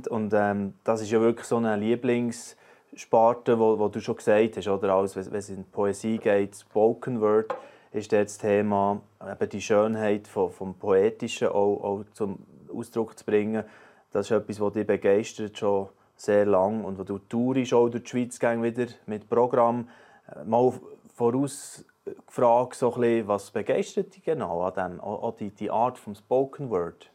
Und 0.09 0.33
ähm, 0.35 0.75
das 0.83 1.03
ist 1.03 1.11
ja 1.11 1.21
wirklich 1.21 1.47
so 1.47 1.59
ein 1.59 1.81
Lieblings- 1.81 2.57
Sparte, 2.95 3.59
wo, 3.59 3.79
wo 3.79 3.89
du 3.89 4.01
schon 4.01 4.17
gesagt 4.17 4.57
hast, 4.57 4.69
oder 4.69 4.95
alles, 4.95 5.17
wenn 5.17 5.35
es 5.35 5.49
in 5.49 5.65
Poesie 5.65 6.19
geht, 6.19 6.57
Spoken 6.57 7.21
Word, 7.21 7.55
ist 7.93 8.13
das 8.13 8.39
Thema, 8.39 9.01
eben 9.21 9.49
die 9.49 9.61
Schönheit 9.61 10.27
vom, 10.29 10.51
vom 10.51 10.75
Poetischen 10.75 11.49
auch, 11.49 11.83
auch 11.83 12.05
zum 12.13 12.39
Ausdruck 12.73 13.19
zu 13.19 13.25
bringen. 13.25 13.65
Das 14.11 14.27
ist 14.27 14.37
etwas, 14.37 14.59
das 14.59 14.73
dich 14.73 14.87
begeistert 14.87 15.59
schon 15.59 15.89
sehr 16.17 16.47
lang 16.47 16.85
und 16.85 16.99
wo 16.99 17.05
du 17.05 17.19
tourist 17.19 17.73
auch 17.75 17.89
durch 17.89 18.05
die 18.05 18.11
Schweiz 18.11 18.41
wieder 18.41 18.87
mit 19.07 19.29
Programm. 19.29 19.89
Äh, 20.29 20.45
mal 20.45 20.73
voraus 21.15 21.85
gefragt, 22.27 22.75
so 22.75 22.91
bisschen, 22.91 23.29
was 23.29 23.51
begeistert 23.51 24.15
dich 24.15 24.25
genau 24.25 24.63
an 24.63 24.75
dem, 24.75 25.01
an 25.01 25.33
die, 25.39 25.51
die 25.51 25.71
Art 25.71 25.99
vom 25.99 26.15
Spoken 26.15 26.71
Word? 26.71 27.12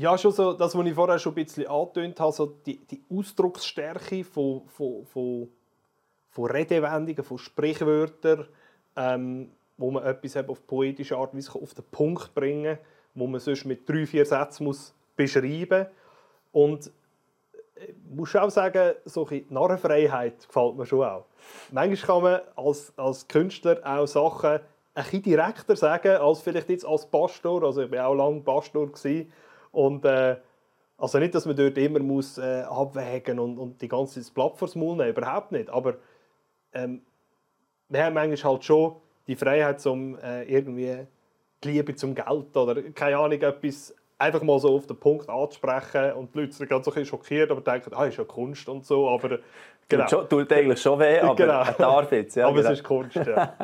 Ja, 0.00 0.16
schon 0.16 0.32
so, 0.32 0.54
das, 0.54 0.74
was 0.74 0.86
ich 0.86 0.94
vorher 0.94 1.18
schon 1.18 1.32
ein 1.32 1.44
bisschen 1.44 1.66
angetönt 1.66 2.18
habe, 2.20 2.32
so 2.32 2.46
die, 2.46 2.78
die 2.86 3.02
Ausdrucksstärke 3.10 4.24
von, 4.24 4.62
von, 4.66 5.04
von, 5.04 5.48
von 6.30 6.50
Redewendungen, 6.50 7.22
von 7.22 7.36
Sprichwörtern, 7.36 8.48
ähm, 8.96 9.50
wo 9.76 9.90
man 9.90 10.04
etwas 10.04 10.38
auf 10.38 10.66
poetische 10.66 11.18
Art 11.18 11.36
Weise 11.36 11.54
auf 11.54 11.74
den 11.74 11.84
Punkt 11.90 12.34
bringen 12.34 12.76
kann, 12.76 12.84
wo 13.14 13.26
man 13.26 13.40
sonst 13.40 13.66
mit 13.66 13.86
drei, 13.86 14.06
vier 14.06 14.24
Sätzen 14.24 14.64
muss 14.64 14.94
beschreiben 15.16 15.86
muss. 16.50 16.62
Und 16.64 16.90
ich 17.76 17.88
äh, 17.90 17.94
muss 18.08 18.34
auch 18.34 18.48
sagen, 18.48 18.94
solche 19.04 19.44
Narrenfreiheit 19.50 20.46
gefällt 20.46 20.76
mir 20.76 20.86
schon 20.86 21.04
auch. 21.04 21.26
Manchmal 21.72 22.06
kann 22.06 22.22
man 22.22 22.40
als, 22.56 22.90
als 22.96 23.28
Künstler 23.28 23.78
auch 23.84 24.06
Sachen 24.06 24.60
ein 24.94 25.04
bisschen 25.04 25.22
direkter 25.24 25.76
sagen, 25.76 26.16
als 26.16 26.40
vielleicht 26.40 26.70
jetzt 26.70 26.86
als 26.86 27.04
Pastor. 27.04 27.64
Also 27.64 27.82
ich 27.82 27.90
war 27.90 28.06
auch 28.06 28.14
lange 28.14 28.40
Pastor. 28.40 28.86
Gewesen. 28.86 29.30
Und 29.72 30.04
äh, 30.04 30.36
also 30.98 31.18
nicht, 31.18 31.34
dass 31.34 31.46
man 31.46 31.56
dort 31.56 31.78
immer 31.78 32.00
muss, 32.00 32.38
äh, 32.38 32.62
abwägen 32.62 33.38
und, 33.38 33.58
und 33.58 33.80
die 33.80 33.88
ganze 33.88 34.20
Zeit 34.20 34.34
Blatt 34.34 34.56
vors 34.56 34.74
Maul 34.74 34.96
nehmen, 34.96 35.10
überhaupt 35.10 35.52
nicht. 35.52 35.70
Aber 35.70 35.94
ähm, 36.72 37.02
wir 37.88 38.04
haben 38.04 38.14
manchmal 38.14 38.52
halt 38.52 38.64
schon 38.64 38.96
die 39.26 39.36
Freiheit, 39.36 39.84
um 39.86 40.18
äh, 40.18 40.42
irgendwie 40.44 41.06
die 41.64 41.68
Liebe 41.68 41.94
zum 41.94 42.14
Geld 42.14 42.56
oder 42.56 42.82
keine 42.92 43.18
Ahnung, 43.18 43.40
etwas 43.40 43.94
einfach 44.18 44.42
mal 44.42 44.58
so 44.58 44.76
auf 44.76 44.86
den 44.86 44.98
Punkt 44.98 45.28
anzusprechen 45.28 46.12
und 46.12 46.34
die 46.34 46.40
Leute 46.40 46.52
sind 46.52 46.68
ganz 46.68 46.84
so 46.84 46.92
ein 46.92 47.06
schockiert, 47.06 47.50
aber 47.50 47.62
denken, 47.62 47.92
ah, 47.94 48.04
ist 48.04 48.18
ja 48.18 48.24
Kunst 48.24 48.68
und 48.68 48.84
so, 48.84 49.08
aber 49.08 49.38
genau. 49.88 50.04
Tut, 50.04 50.10
schon, 50.10 50.28
tut 50.28 50.52
eigentlich 50.52 50.80
schon 50.80 50.98
weh, 50.98 51.20
aber 51.20 51.34
genau. 51.34 51.64
darf 51.78 52.12
jetzt. 52.12 52.36
Ja, 52.36 52.46
aber 52.46 52.58
genau. 52.58 52.70
es 52.70 52.78
ist 52.78 52.84
Kunst, 52.84 53.16
ja. 53.16 53.24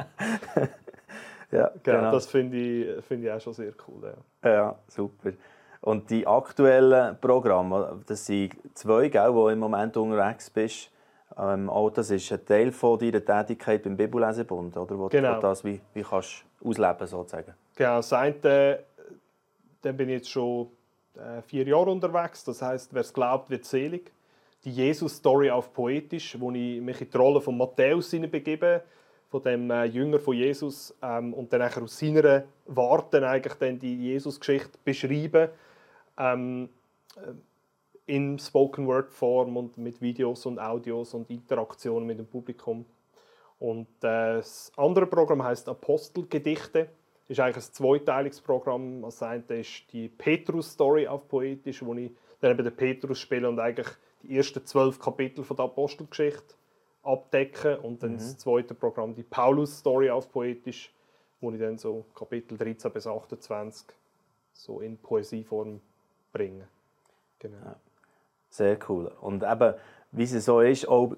ja, 1.53 1.71
genau. 1.83 1.99
genau. 1.99 2.11
Das 2.13 2.27
finde 2.27 2.57
ich, 2.57 3.05
find 3.05 3.25
ich 3.25 3.31
auch 3.31 3.41
schon 3.41 3.53
sehr 3.53 3.73
cool, 3.87 4.15
ja. 4.43 4.51
Ja, 4.51 4.79
super. 4.89 5.33
Und 5.87 6.11
die 6.11 6.27
aktuellen 6.27 7.17
Programme, 7.21 8.03
das 8.09 8.27
sind 8.27 8.55
zwei, 8.75 9.09
gell, 9.09 9.33
wo 9.33 9.49
im 9.51 9.61
Moment 9.61 9.97
unterwegs 9.97 10.51
bist. 10.51 10.91
Ähm, 11.39 11.71
auch 11.71 11.91
das 11.91 12.11
ist 12.11 12.33
ein 12.33 12.45
Teil 12.45 12.73
von 12.73 12.99
deiner 12.99 13.25
Tätigkeit 13.25 13.85
beim 13.85 13.97
Bibellesebund, 13.97 14.77
oder? 14.77 14.99
Wo 14.99 15.07
genau. 15.07 15.37
du 15.37 15.43
das 15.43 15.65
wie, 15.65 15.81
wie 15.95 16.03
kannst 16.03 16.45
ausleben 16.61 17.07
sozusagen. 17.07 17.55
Genau, 17.77 17.99
das 17.99 18.13
eine, 18.13 18.81
dann 19.81 19.97
bin 19.97 20.09
ich 20.09 20.17
jetzt 20.17 20.31
schon 20.31 20.71
äh, 21.15 21.41
vier 21.43 21.65
Jahre 21.69 21.93
unterwegs. 21.93 22.43
Das 22.43 22.61
heißt, 22.63 22.93
wer 22.93 23.03
es 23.03 23.13
glaubt, 23.13 23.49
wird 23.49 23.65
selig. 23.65 24.11
Die 24.65 24.73
Jesus-Story 24.73 25.53
auf 25.53 25.73
Poetisch, 25.73 26.37
wo 26.41 26.51
ich 26.51 26.81
mich 26.81 27.01
in 27.01 27.11
die 27.11 27.17
Rolle 27.17 27.41
von 27.41 27.57
Matthäus 27.57 28.11
begebe, 28.11 28.83
von 29.29 29.41
dem 29.41 29.71
äh, 29.71 29.85
Jünger 29.85 30.19
von 30.19 30.35
Jesus, 30.35 30.93
ähm, 31.01 31.33
und 31.33 31.53
dann 31.53 31.63
aus 31.63 31.97
seiner 31.97 32.43
Worten 32.67 33.23
eigentlich 33.23 33.55
dann 33.55 33.79
die 33.79 33.95
Jesus-Geschichte 33.99 34.81
beschreiben 34.83 35.51
ähm, 36.19 36.69
äh, 37.17 37.33
in 38.07 38.39
Spoken 38.39 38.87
Word 38.87 39.13
Form 39.13 39.57
und 39.57 39.79
mit 39.79 40.01
Videos 40.01 40.47
und 40.47 40.59
Audios 40.59 41.13
und 41.15 41.29
Interaktionen 41.29 42.07
mit 42.07 42.19
dem 42.19 42.27
Publikum. 42.27 42.87
Und 43.59 43.89
äh, 44.03 44.37
das 44.37 44.71
andere 44.77 45.07
Programm 45.07 45.43
heißt 45.43 45.69
Apostelgedichte. 45.69 46.89
Das 47.23 47.31
ist 47.31 47.41
eigentlich 47.41 47.65
ein 47.65 47.73
zweiteiliges 47.73 48.41
Programm. 48.41 49.03
Das 49.03 49.23
eine 49.23 49.43
ist 49.49 49.93
die 49.93 50.09
Petrus-Story 50.09 51.09
auf 51.09 51.27
Poetisch, 51.27 51.85
wo 51.85 51.95
ich 51.95 52.13
dann 52.41 52.53
eben 52.53 52.65
den 52.65 52.77
Petrus 52.77 53.19
spiele 53.19 53.49
und 53.49 53.59
eigentlich 53.59 53.89
die 54.23 54.37
ersten 54.37 54.65
zwölf 54.65 55.01
Kapitel 55.01 55.43
von 55.43 55.57
der 55.57 55.65
Apostelgeschichte 55.65 56.55
abdecke. 57.03 57.81
Und 57.81 58.03
dann 58.03 58.13
mhm. 58.13 58.19
das 58.19 58.39
zweite 58.39 58.75
Programm, 58.75 59.15
die 59.15 59.25
Paulus-Story 59.25 60.11
auf 60.11 60.31
Poetisch, 60.31 60.93
wo 61.41 61.51
ich 61.51 61.59
dann 61.59 61.79
so 61.79 62.05
Kapitel 62.15 62.57
13 62.57 62.93
bis 62.93 63.07
28 63.07 63.89
so 64.53 64.81
in 64.81 64.97
Poesieform 64.97 65.81
bringen. 66.37 66.65
Genau. 67.39 67.57
Ja. 67.65 67.77
Sehr 68.49 68.79
cool. 68.89 69.13
Und 69.21 69.43
eben, 69.43 69.75
wie 70.13 70.23
es 70.23 70.45
so 70.45 70.61
ist, 70.61 70.89
auch 70.89 71.13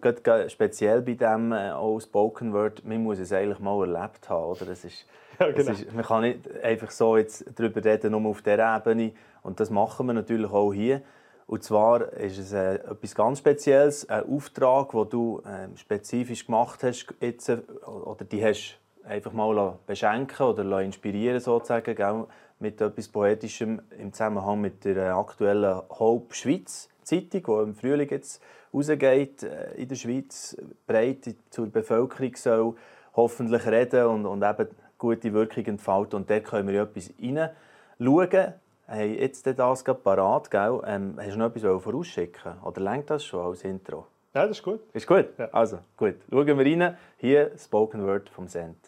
speziell 0.49 1.03
bei 1.03 1.15
dem 1.15 1.53
äh, 1.53 1.71
auch 1.71 2.01
Spoken 2.01 2.53
Word, 2.53 2.85
man 2.85 3.03
muss 3.03 3.19
es 3.19 3.33
eigentlich 3.33 3.61
mal 3.61 3.81
erlebt 3.81 4.29
haben. 4.29 4.47
Oder? 4.47 4.67
Das 4.67 4.85
ist, 4.85 5.07
ja, 5.39 5.51
genau. 5.51 5.71
ist, 5.71 5.93
man 5.93 6.05
kann 6.05 6.23
nicht 6.23 6.51
einfach 6.63 6.91
so 6.91 7.17
jetzt 7.17 7.45
darüber 7.55 7.85
reden, 7.85 8.13
nur 8.13 8.31
auf 8.31 8.43
dieser 8.43 8.77
Ebene. 8.77 9.13
Und 9.43 9.61
das 9.61 9.71
machen 9.71 10.07
wir 10.07 10.15
natürlich 10.15 10.51
auch 10.51 10.73
hier. 10.73 11.03
Und 11.47 11.63
zwar 11.63 12.13
ist 12.13 12.39
es 12.39 12.53
äh, 12.53 12.75
etwas 12.75 13.15
ganz 13.15 13.39
Spezielles, 13.39 14.09
ein 14.09 14.29
Auftrag, 14.29 14.91
den 14.91 15.09
du 15.09 15.41
äh, 15.47 15.75
spezifisch 15.77 16.45
gemacht 16.45 16.83
hast, 16.83 17.07
jetzt, 17.21 17.49
äh, 17.49 17.59
oder 17.87 18.25
die 18.25 18.45
hast 18.45 18.79
einfach 19.05 19.33
mal 19.33 19.79
beschenken 19.87 20.47
oder 20.47 20.83
inspirieren 20.83 21.41
sozusagen, 21.41 21.95
gell? 21.95 22.27
Mit 22.61 22.81
etwas 22.81 23.09
Poetischem 23.09 23.81
im 23.99 24.13
Zusammenhang 24.13 24.61
mit 24.61 24.85
der 24.85 25.17
aktuellen 25.17 25.83
Hope 25.91 26.35
Schweiz 26.35 26.89
Zeitung, 27.09 27.43
die 27.43 27.69
im 27.71 27.75
Frühling 27.75 28.09
jetzt 28.11 28.43
rausgeht 28.73 29.43
äh, 29.43 29.73
in 29.77 29.89
der 29.89 29.97
Schweiz, 29.97 30.57
breit 30.87 31.35
zur 31.51 31.69
Bevölkerung 31.69 32.37
soll 32.37 32.75
hoffentlich 33.15 33.67
reden 33.67 34.07
und, 34.07 34.27
und 34.27 34.43
eben 34.43 34.69
gute 34.99 35.33
Wirkung 35.33 35.65
entfalten. 35.65 36.17
Und 36.17 36.31
dort 36.31 36.45
können 36.45 36.69
wir 36.69 36.83
etwas 36.83 37.11
hineinschauen. 37.19 38.55
Hey, 38.87 39.21
jetzt 39.21 39.47
das 39.47 39.85
gerade 39.85 40.01
parat, 40.01 40.51
gell? 40.51 40.81
Ähm, 40.87 41.15
hast 41.19 41.35
du 41.35 41.39
noch 41.39 41.55
etwas 41.55 41.83
vorausschicken 41.83 42.59
Oder 42.63 42.81
lenkt 42.81 43.11
das 43.11 43.25
schon 43.25 43.45
als 43.45 43.65
Intro? 43.65 44.07
Ja, 44.35 44.47
das 44.47 44.59
ist 44.59 44.63
gut. 44.63 44.81
Ist 44.93 45.07
gut? 45.07 45.27
Ja. 45.39 45.49
Also, 45.53 45.79
gut. 45.97 46.17
Schauen 46.31 46.47
wir 46.47 46.59
rein. 46.59 46.97
Hier 47.17 47.53
Spoken 47.59 48.07
Word 48.07 48.29
vom 48.31 48.49
Send. 48.49 48.79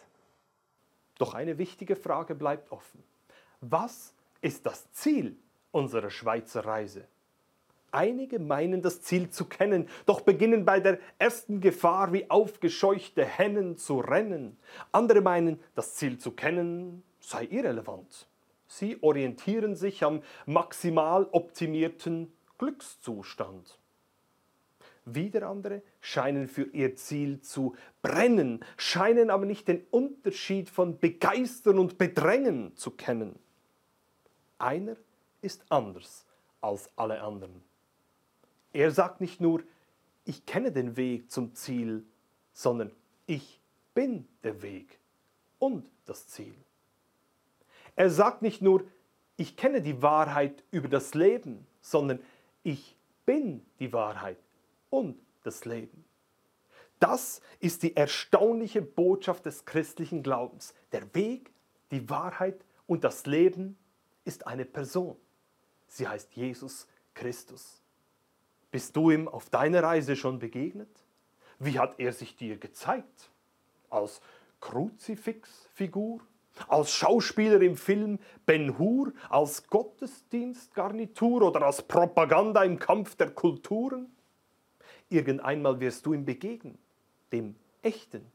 Doch 1.17 1.33
eine 1.33 1.57
wichtige 1.57 1.95
Frage 1.95 2.33
bleibt 2.33 2.71
offen. 2.71 3.03
Was 3.61 4.15
ist 4.41 4.65
das 4.65 4.91
Ziel 4.91 5.37
unserer 5.71 6.09
Schweizer 6.09 6.65
Reise? 6.65 7.05
Einige 7.91 8.39
meinen 8.39 8.81
das 8.81 9.03
Ziel 9.03 9.29
zu 9.29 9.45
kennen, 9.45 9.87
doch 10.07 10.21
beginnen 10.21 10.65
bei 10.65 10.79
der 10.79 10.97
ersten 11.19 11.61
Gefahr 11.61 12.11
wie 12.11 12.27
aufgescheuchte 12.27 13.23
Hennen 13.23 13.77
zu 13.77 13.99
rennen. 13.99 14.57
Andere 14.91 15.21
meinen, 15.21 15.59
das 15.75 15.93
Ziel 15.93 16.17
zu 16.17 16.31
kennen 16.31 17.03
sei 17.19 17.45
irrelevant. 17.51 18.27
Sie 18.65 18.97
orientieren 19.03 19.75
sich 19.75 20.03
am 20.03 20.23
maximal 20.47 21.27
optimierten 21.31 22.33
Glückszustand. 22.57 23.77
Wieder 25.05 25.47
andere 25.47 25.83
scheinen 25.99 26.47
für 26.47 26.63
ihr 26.63 26.95
Ziel 26.95 27.41
zu 27.41 27.75
brennen, 28.01 28.65
scheinen 28.77 29.29
aber 29.29 29.45
nicht 29.45 29.67
den 29.67 29.85
Unterschied 29.91 30.69
von 30.69 30.97
begeistern 30.97 31.77
und 31.77 31.99
bedrängen 31.99 32.75
zu 32.75 32.91
kennen. 32.91 33.37
Einer 34.61 34.95
ist 35.41 35.63
anders 35.69 36.25
als 36.61 36.89
alle 36.95 37.21
anderen. 37.21 37.63
Er 38.73 38.91
sagt 38.91 39.19
nicht 39.19 39.41
nur, 39.41 39.63
ich 40.23 40.45
kenne 40.45 40.71
den 40.71 40.95
Weg 40.97 41.31
zum 41.31 41.55
Ziel, 41.55 42.05
sondern 42.53 42.91
ich 43.25 43.59
bin 43.93 44.27
der 44.43 44.61
Weg 44.61 44.99
und 45.59 45.89
das 46.05 46.27
Ziel. 46.27 46.55
Er 47.95 48.09
sagt 48.09 48.41
nicht 48.41 48.61
nur, 48.61 48.83
ich 49.35 49.57
kenne 49.57 49.81
die 49.81 50.01
Wahrheit 50.01 50.63
über 50.71 50.87
das 50.87 51.13
Leben, 51.15 51.65
sondern 51.81 52.19
ich 52.63 52.95
bin 53.25 53.65
die 53.79 53.91
Wahrheit 53.91 54.37
und 54.89 55.17
das 55.43 55.65
Leben. 55.65 56.05
Das 56.99 57.41
ist 57.59 57.81
die 57.81 57.95
erstaunliche 57.95 58.83
Botschaft 58.83 59.47
des 59.47 59.65
christlichen 59.65 60.21
Glaubens. 60.21 60.75
Der 60.91 61.13
Weg, 61.15 61.51
die 61.89 62.07
Wahrheit 62.09 62.63
und 62.85 63.03
das 63.03 63.25
Leben 63.25 63.75
ist 64.23 64.47
eine 64.47 64.65
Person. 64.65 65.17
Sie 65.87 66.07
heißt 66.07 66.33
Jesus 66.33 66.87
Christus. 67.13 67.81
Bist 68.71 68.95
du 68.95 69.11
ihm 69.11 69.27
auf 69.27 69.49
deiner 69.49 69.83
Reise 69.83 70.15
schon 70.15 70.39
begegnet? 70.39 70.89
Wie 71.59 71.77
hat 71.77 71.99
er 71.99 72.13
sich 72.13 72.35
dir 72.35 72.57
gezeigt? 72.57 73.29
Als 73.89 74.21
Kruzifixfigur? 74.61 76.21
Als 76.67 76.91
Schauspieler 76.91 77.61
im 77.61 77.75
Film 77.75 78.19
Ben 78.45 78.77
Hur? 78.77 79.11
Als 79.29 79.67
Gottesdienstgarnitur 79.67 81.41
oder 81.41 81.63
als 81.63 81.81
Propaganda 81.81 82.63
im 82.63 82.79
Kampf 82.79 83.15
der 83.15 83.31
Kulturen? 83.31 84.15
Irgendeinmal 85.09 85.79
wirst 85.81 86.05
du 86.05 86.13
ihm 86.13 86.23
begegnen, 86.23 86.77
dem 87.33 87.55
Echten, 87.81 88.25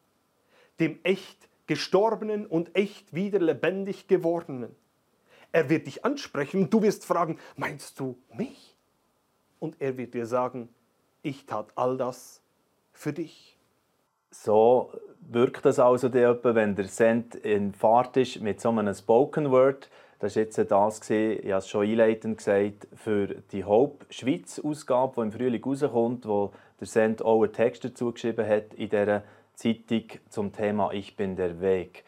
dem 0.78 0.98
echt 1.02 1.48
Gestorbenen 1.66 2.46
und 2.46 2.76
echt 2.76 3.14
wieder 3.14 3.38
lebendig 3.38 4.08
gewordenen 4.08 4.76
er 5.56 5.70
wird 5.70 5.86
dich 5.86 6.04
ansprechen 6.04 6.64
und 6.64 6.74
du 6.74 6.82
wirst 6.82 7.06
fragen, 7.06 7.38
meinst 7.56 7.98
du 7.98 8.18
mich? 8.34 8.76
Und 9.58 9.76
er 9.80 9.96
wird 9.96 10.12
dir 10.12 10.26
sagen, 10.26 10.68
ich 11.22 11.46
tat 11.46 11.68
all 11.76 11.96
das 11.96 12.42
für 12.92 13.14
dich. 13.14 13.56
So 14.30 14.92
wirkt 15.20 15.64
das 15.64 15.78
also 15.78 16.12
wenn 16.12 16.74
der 16.74 16.88
Send 16.88 17.36
in 17.36 17.72
Fahrt 17.72 18.18
ist 18.18 18.42
mit 18.42 18.60
so 18.60 18.68
einem 18.68 18.92
Spoken 18.92 19.50
Word. 19.50 19.88
Das 20.18 20.36
war 20.36 20.42
jetzt 20.42 20.58
das, 20.58 21.10
ich 21.10 21.42
habe 21.44 21.56
es 21.56 21.68
schon 21.68 21.86
einleitend 21.86 22.36
gesagt, 22.36 22.86
für 22.94 23.28
die 23.50 23.64
Hope 23.64 24.04
Schweiz 24.10 24.58
Ausgabe, 24.62 25.14
die 25.16 25.20
im 25.22 25.32
Frühling 25.32 25.64
rauskommt, 25.64 26.28
wo 26.28 26.52
der 26.78 26.86
Send 26.86 27.24
auch 27.24 27.42
einen 27.42 27.54
Text 27.54 27.82
dazu 27.82 28.12
geschrieben 28.12 28.46
hat 28.46 28.74
in 28.74 28.90
dieser 28.90 29.22
Zeitung 29.54 30.04
zum 30.28 30.52
Thema 30.52 30.92
«Ich 30.92 31.16
bin 31.16 31.34
der 31.34 31.62
Weg». 31.62 32.04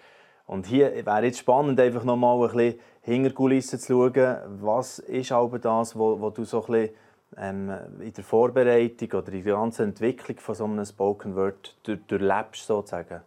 Und 0.49 0.67
hier 0.67 1.05
wäre 1.05 1.25
jetzt 1.25 1.39
spannend, 1.39 1.79
einfach 1.79 2.05
noch 2.05 2.17
mal 2.17 2.35
ein 2.43 2.51
bisschen 2.51 2.81
hinter 3.09 3.31
Kulissen 3.31 3.79
zu 3.79 3.87
schauen. 3.89 4.37
Was 4.61 4.99
ist 4.99 5.33
aber 5.33 5.59
das, 5.59 5.97
was 5.97 6.35
du 6.35 6.45
so 6.45 6.65
ein 6.67 6.91
ähm, 7.37 7.71
in 8.01 8.13
der 8.13 8.25
Vorbereitung 8.25 9.21
oder 9.21 9.33
in 9.33 9.45
der 9.45 9.55
ganzen 9.55 9.89
Entwicklung 9.89 10.39
von 10.39 10.55
so 10.55 10.65
einem 10.65 10.85
Spoken 10.85 11.35
Word 11.35 11.75
durch, 11.83 12.01
durchlebst, 12.07 12.67
sozusagen? 12.67 13.23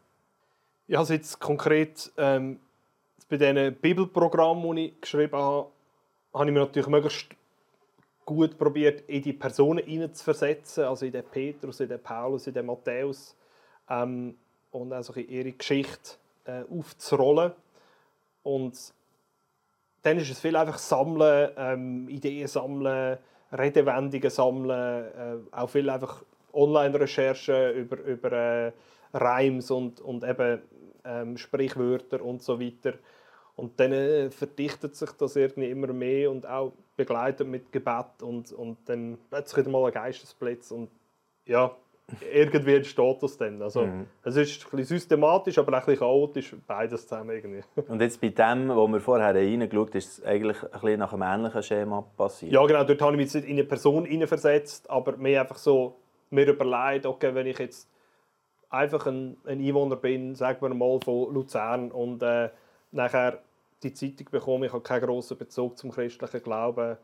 Ich 0.88 0.96
habe 0.96 1.14
jetzt 1.14 1.40
konkret 1.40 2.12
ähm, 2.18 2.60
bei 3.30 3.38
diesen 3.38 3.76
Bibelprogrammen, 3.76 4.76
die 4.76 4.86
ich 4.88 5.02
geschrieben 5.02 5.38
habe, 5.38 5.68
habe 6.34 6.46
ich 6.46 6.52
mir 6.52 6.60
natürlich 6.60 6.90
möglichst 6.90 7.28
gut 8.26 8.58
probiert, 8.58 9.02
in 9.08 9.22
die 9.22 9.34
Personen 9.34 9.84
hineinzuversetzen, 9.84 10.86
also 10.86 11.06
in 11.06 11.12
den 11.12 11.24
Petrus, 11.24 11.80
in 11.80 11.90
den 11.90 12.02
Paulus, 12.02 12.48
in 12.48 12.54
den 12.54 12.66
Matthäus 12.66 13.36
ähm, 13.90 14.36
und 14.72 14.94
also 14.94 15.14
in 15.14 15.28
ihre 15.28 15.52
Geschichte 15.52 16.18
äh, 16.46 16.64
aufzurollen. 16.70 17.54
Und 18.44 18.94
dann 20.02 20.18
ist 20.18 20.32
es 20.32 20.40
viel 20.40 20.56
einfach 20.56 20.78
sammeln, 20.78 21.52
ähm, 21.58 22.10
Ideen 22.10 22.48
sammeln, 22.48 23.18
Redewendungen 23.52 24.30
sammeln, 24.30 25.06
äh, 25.52 25.56
auch 25.56 25.70
viel 25.70 25.90
einfach 25.90 26.24
Online-Recherchen 26.54 27.76
über, 27.76 27.98
über 28.04 28.32
äh, 28.32 28.72
Reims 29.14 29.72
und, 29.72 30.00
und 30.02 30.24
eben 30.24 30.62
ähm, 31.04 31.38
Sprichwörter 31.38 32.22
und 32.22 32.42
so 32.42 32.60
weiter. 32.60 32.94
Und 33.56 33.80
dann 33.80 33.92
äh, 33.92 34.32
verdichtet 34.32 34.96
sich 34.96 35.12
das 35.12 35.36
irgendwie 35.36 35.70
immer 35.70 35.94
mehr 35.94 36.32
und 36.32 36.48
auch 36.48 36.74
begleitet 36.96 37.48
mit 37.48 37.72
Gebet 37.72 38.22
und, 38.22 38.52
und 38.54 38.78
dann 38.86 39.18
plötzlich 39.30 39.66
wieder 39.66 39.72
mal 39.72 39.86
ein 39.86 39.94
Geistesblitz 39.94 40.72
und 40.72 40.90
ja, 41.46 41.76
irgendwie 42.34 42.76
entsteht 42.76 43.24
das 43.24 43.38
dann. 43.38 43.62
Also, 43.62 43.86
mhm. 43.86 44.08
Es 44.24 44.36
ist 44.36 44.66
ein 44.66 44.78
bisschen 44.78 44.98
systematisch, 44.98 45.58
aber 45.58 45.74
auch 45.74 45.82
ein 45.82 45.86
bisschen 45.86 46.00
chaotisch, 46.00 46.56
beides 46.68 47.08
zusammen 47.08 47.32
irgendwie. 47.32 47.64
Und 47.88 48.02
jetzt 48.02 48.20
bei 48.22 48.30
dem, 48.30 48.70
wo 48.70 48.88
wir 48.88 49.00
vorher 49.00 49.34
reingeschaut 49.34 49.90
haben, 49.90 49.98
ist 49.98 50.20
es 50.20 50.24
eigentlich 50.24 50.62
ein 50.64 50.70
bisschen 50.72 51.00
nach 51.00 51.14
einem 51.14 51.22
ähnlichen 51.22 51.64
Schema 51.64 52.02
passiert? 52.18 52.52
Ja 52.52 52.66
genau, 52.66 52.84
dort 52.84 53.02
habe 53.02 53.14
ich 53.14 53.18
mich 53.18 53.34
nicht 53.34 53.48
in 53.48 53.58
eine 53.58 53.64
Person 53.64 54.06
hineinversetzt, 54.06 54.90
aber 54.90 55.18
mir 55.18 55.42
einfach 55.42 55.58
so 55.58 55.98
mir 56.30 56.48
überlegt, 56.48 57.06
okay, 57.06 57.36
wenn 57.36 57.48
ich 57.48 57.60
jetzt 57.60 57.90
einfach 58.70 59.06
ein, 59.06 59.38
ein 59.46 59.60
Einwohner 59.60 59.98
bin, 59.98 60.36
sagen 60.36 60.62
wir 60.62 60.74
mal 60.74 61.00
von 61.04 61.34
Luzern 61.34 61.92
und 61.92 62.24
äh, 62.24 62.50
nachher 62.92 63.40
die 63.84 63.94
Zeitung 63.94 64.28
bekomme, 64.32 64.68
ich 64.68 64.74
habe 64.74 64.84
keinen 64.84 65.02
grossen 65.02 65.38
Bezug 65.38 65.78
zum 65.78 65.92
christlichen 65.92 66.42
Glauben, 66.42 66.98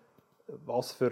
was 0.65 0.93
für 0.93 1.11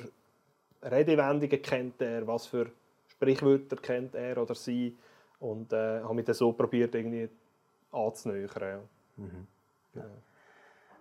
Redewendungen 0.82 1.62
kennt 1.62 2.02
er, 2.02 2.26
was 2.28 2.48
für 2.48 2.72
Sprichwörter 3.16 3.78
kennt 3.78 4.16
er 4.16 4.42
oder 4.42 4.56
sie 4.56 4.98
und 5.40 5.72
äh, 5.74 6.02
habe 6.02 6.14
mich 6.14 6.26
dann 6.26 6.36
so 6.36 6.52
probiert 6.52 6.96
irgendwie 6.96 7.30
anzunähern. 7.92 8.82
Mhm. 9.18 9.48
Ja. 9.94 10.06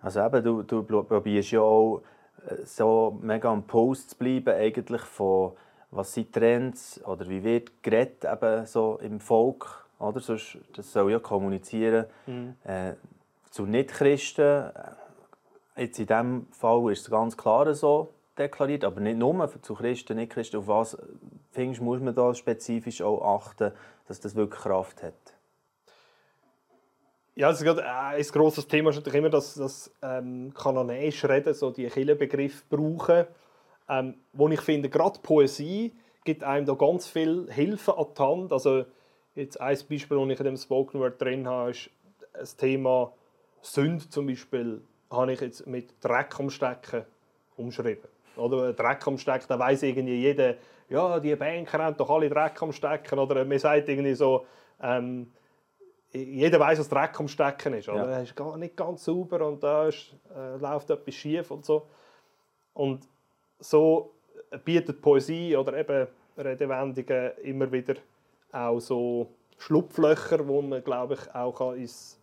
Also 0.01 0.21
eben, 0.21 0.43
du, 0.43 0.63
du 0.63 0.83
probierst 0.83 1.51
ja 1.51 1.61
auch 1.61 2.01
äh, 2.47 2.65
so 2.65 3.17
mega 3.21 3.51
am 3.51 3.63
Post 3.63 4.11
zu 4.11 4.17
bleiben 4.17 4.53
eigentlich 4.53 5.01
von 5.01 5.53
was 5.91 6.13
sind 6.13 6.33
Trends 6.33 7.03
oder 7.05 7.27
wie 7.29 7.43
wird 7.43 7.81
geredet 7.81 8.25
eben 8.25 8.65
so 8.65 8.99
im 9.01 9.19
Volk, 9.19 9.85
oder? 9.99 10.19
Sonst, 10.19 10.57
das 10.73 10.91
soll 10.91 11.11
ja 11.11 11.19
kommunizieren 11.19 12.05
mhm. 12.27 12.55
äh, 12.65 12.93
zu 13.49 13.65
Nichtchristen. 13.65 14.71
Jetzt 15.77 15.99
in 15.99 16.07
diesem 16.07 16.47
Fall 16.51 16.91
ist 16.91 17.01
es 17.01 17.09
ganz 17.09 17.37
klar 17.37 17.73
so 17.73 18.13
deklariert, 18.37 18.83
aber 18.83 18.99
nicht 18.99 19.17
nur 19.17 19.49
zu 19.61 19.73
Christen, 19.75 20.17
Nichtchristen. 20.17 20.59
Auf 20.59 20.67
was 20.67 20.97
findest, 21.55 21.81
muss 21.81 21.99
man 21.99 22.13
da 22.13 22.33
spezifisch 22.33 23.01
auch 23.01 23.39
achten, 23.39 23.71
dass 24.07 24.19
das 24.19 24.35
wirklich 24.35 24.61
Kraft 24.61 25.01
hat? 25.01 25.13
Ja, 27.33 27.49
es 27.49 27.57
ist 27.57 27.63
gerade 27.63 27.81
äh, 27.81 28.17
ein 28.17 28.23
grosses 28.23 28.67
Thema 28.67 28.91
ist 28.91 28.97
natürlich 28.97 29.19
immer, 29.19 29.29
dass 29.29 29.55
das 29.55 29.91
ähm, 30.01 30.53
kanonäisch 30.53 31.25
reden, 31.25 31.53
so 31.53 31.71
die 31.71 31.87
Kirchenbegriff 31.87 32.63
brauchen 32.69 33.25
ähm, 33.89 34.15
wo 34.33 34.47
ich 34.49 34.61
finde, 34.61 34.89
gerade 34.89 35.19
Poesie 35.19 35.93
gibt 36.23 36.43
einem 36.43 36.65
da 36.65 36.73
ganz 36.73 37.07
viel 37.07 37.51
Hilfe 37.51 37.97
an 37.97 38.07
die 38.17 38.21
Hand. 38.21 38.51
Also 38.51 38.85
jetzt 39.35 39.59
ein 39.61 39.77
Beispiel, 39.89 40.17
das 40.17 40.29
ich 40.29 40.39
in 40.39 40.45
dem 40.45 40.57
Spoken 40.57 40.99
Word 40.99 41.21
drin 41.21 41.47
habe, 41.47 41.71
ist 41.71 41.89
das 42.33 42.55
Thema 42.55 43.13
Sünde 43.61 44.09
zum 44.09 44.27
Beispiel, 44.27 44.81
habe 45.11 45.33
ich 45.33 45.41
jetzt 45.41 45.67
mit 45.67 45.93
Dreck 46.01 46.39
am 46.39 46.49
Stecken 46.49 47.05
umschrieben. 47.57 48.09
Oder 48.35 48.73
Dreck 48.73 49.05
am 49.07 49.17
Stecken, 49.17 49.45
da 49.47 49.59
weiß 49.59 49.83
irgendwie 49.83 50.15
jeder, 50.15 50.55
ja, 50.89 51.19
die 51.19 51.35
Banker 51.35 51.79
haben 51.79 51.97
doch 51.97 52.09
alle 52.09 52.29
Dreck 52.29 52.61
am 52.61 52.71
Stecken. 52.71 53.19
Oder 53.19 53.43
man 53.45 53.59
sagt 53.59 53.89
irgendwie 53.89 54.13
so, 54.13 54.45
ähm, 54.81 55.31
jeder 56.11 56.59
weiß, 56.59 56.79
was 56.79 56.89
Dreck 56.89 57.19
am 57.19 57.27
Stecken 57.27 57.73
ist. 57.73 57.89
Oder? 57.89 57.97
Ja. 57.97 58.05
Das 58.19 58.23
ist 58.23 58.35
gar 58.35 58.57
nicht 58.57 58.75
ganz 58.75 59.03
sauber 59.03 59.45
und 59.47 59.61
da 59.63 59.87
ist, 59.87 60.15
äh, 60.35 60.57
läuft 60.57 60.89
etwas 60.89 61.15
schief 61.15 61.51
und 61.51 61.65
so. 61.65 61.87
Und 62.73 63.07
so 63.59 64.13
bietet 64.63 65.01
Poesie 65.01 65.55
oder 65.55 65.77
eben 65.77 66.07
Redewendungen 66.37 67.31
immer 67.43 67.71
wieder 67.71 67.95
auch 68.51 68.79
so 68.79 69.27
Schlupflöcher, 69.57 70.47
wo 70.47 70.61
man, 70.61 70.83
glaube 70.83 71.15
ich, 71.15 71.35
auch 71.35 71.73
ins, 71.73 72.19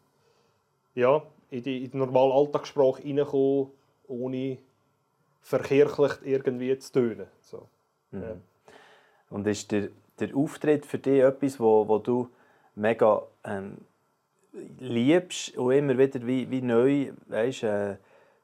ja, 0.95 1.23
in 1.51 1.63
die, 1.63 1.85
in 1.85 1.91
die 1.91 1.97
normale 1.97 2.33
Alltagssprache 2.33 3.03
reinkommen 3.05 3.71
ohne 4.09 4.59
verkirchlicht 5.41 6.21
irgendwie 6.23 6.79
zu 6.79 6.93
tönen. 6.93 7.27
So. 7.41 7.69
Mhm. 8.11 8.43
Und 9.33 9.47
ist 9.47 9.73
der, 9.73 9.89
der 10.21 10.37
Auftritt 10.37 10.87
für 10.87 10.99
dich 10.99 11.23
etwas, 11.23 11.59
wo, 11.59 11.89
wo 11.89 11.99
du 11.99 12.29
mega 12.75 13.23
ähm, 13.45 13.79
liebst 14.79 15.57
und 15.57 15.73
immer 15.73 15.97
wieder 15.97 16.27
wie, 16.27 16.51
wie 16.51 16.61
neu, 16.61 17.13
weißt, 17.27 17.63
äh, 17.65 17.97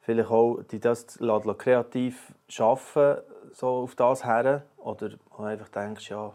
vielleicht 0.08 0.30
auch 0.30 0.62
die 0.70 0.80
das 0.80 1.18
kreativ 1.58 2.32
schaffen 2.48 3.18
so 3.52 3.68
auf 3.68 3.94
das 3.94 4.24
her 4.24 4.62
oder 4.78 5.10
einfach 5.38 5.68
denkst 5.68 6.08
ja 6.08 6.32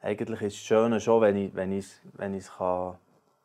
eigentlich 0.00 0.40
ist 0.40 0.54
es 0.54 0.60
schön 0.60 0.98
schon 0.98 1.20
wenn 1.20 1.36
ich 1.36 1.54
wenn 1.54 1.72
ich 1.72 1.86
wenn 2.14 2.32
ich 2.32 2.44
es 2.44 2.56
kann 2.56 2.96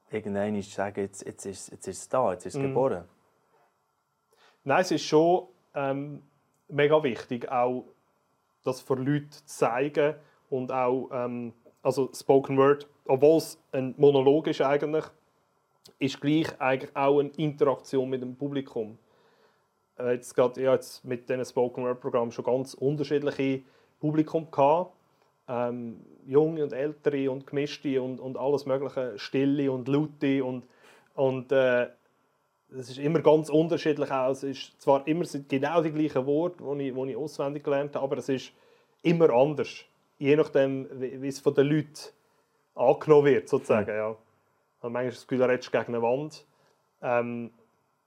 irgendwann 0.10 0.62
sagen 0.62 1.02
jetzt 1.02 1.26
jetzt 1.26 1.46
ist 1.46 1.70
jetzt 1.70 1.88
ist 1.88 1.98
es 1.98 2.08
da 2.08 2.32
jetzt 2.32 2.46
ist 2.46 2.56
es 2.56 2.62
mm. 2.62 2.64
geboren 2.64 3.04
nein 4.64 4.82
es 4.82 4.92
ist 4.92 5.04
schon 5.04 5.48
ähm, 5.76 6.24
mega 6.70 7.04
wichtig 7.04 7.52
auch 7.52 7.84
das 8.64 8.82
für 8.82 8.96
Leute 8.96 9.30
zu 9.30 9.46
zeigen 9.46 10.16
und 10.50 10.72
auch 10.72 11.10
ähm, 11.12 11.54
also 11.82 12.10
Spoken 12.14 12.58
Word 12.58 12.88
obwohl 13.06 13.38
es 13.38 13.60
ein 13.72 13.96
Monolog 13.98 14.48
ist 14.48 14.62
eigentlich 14.62 15.06
ist 16.00 16.22
gleich 16.22 16.60
eigentlich 16.60 16.96
auch 16.96 17.20
eine 17.20 17.30
Interaktion 17.38 18.10
mit 18.10 18.22
dem 18.22 18.36
Publikum 18.36 18.98
äh, 20.02 20.14
jetzt 20.14 20.36
gerade, 20.36 20.62
ja, 20.62 20.74
jetzt 20.74 21.04
mit 21.06 21.30
diesem 21.30 21.46
Spoken 21.46 21.84
Word 21.84 22.02
Programm 22.02 22.32
schon 22.32 22.46
ganz 22.46 22.74
unterschiedliche 22.74 23.62
Publikum 24.00 24.50
gehabt. 24.52 24.94
Ähm, 25.48 26.02
junge 26.26 26.64
und 26.64 26.72
ältere 26.72 27.30
und 27.30 27.46
gemischte 27.48 28.02
und, 28.02 28.20
und 28.20 28.38
alles 28.38 28.66
mögliche, 28.66 29.18
stille 29.18 29.72
und 29.72 29.88
laute 29.88 30.44
und, 30.44 30.64
und 31.16 31.52
äh, 31.52 31.88
es 32.78 32.90
ist 32.90 33.00
immer 33.00 33.20
ganz 33.22 33.50
unterschiedlich. 33.50 34.10
Es 34.10 34.44
ist 34.44 34.82
zwar 34.82 35.06
immer 35.08 35.26
genau 35.48 35.82
die 35.82 35.92
gleichen 35.92 36.26
Worte, 36.26 36.64
die 36.64 36.90
ich, 36.90 36.96
ich 36.96 37.18
auswendig 37.18 37.64
gelernt 37.64 37.96
habe, 37.96 38.04
aber 38.04 38.18
es 38.18 38.30
ist 38.30 38.54
immer 39.02 39.30
anders. 39.30 39.84
Je 40.18 40.36
nachdem, 40.36 40.88
wie, 41.00 41.22
wie 41.22 41.28
es 41.28 41.40
von 41.40 41.54
den 41.54 41.68
Leuten 41.68 42.10
angenommen 42.76 43.26
wird, 43.26 43.50
sozusagen. 43.50 43.92
Mhm. 43.92 43.98
Ja. 43.98 44.08
Also 44.80 44.90
manchmal 44.90 45.10
das 45.10 45.28
Gefühl, 45.28 45.40
du 45.40 45.50
redest 45.50 45.72
gegen 45.72 45.96
eine 45.96 46.02
Wand. 46.02 46.46
Ähm, 47.02 47.52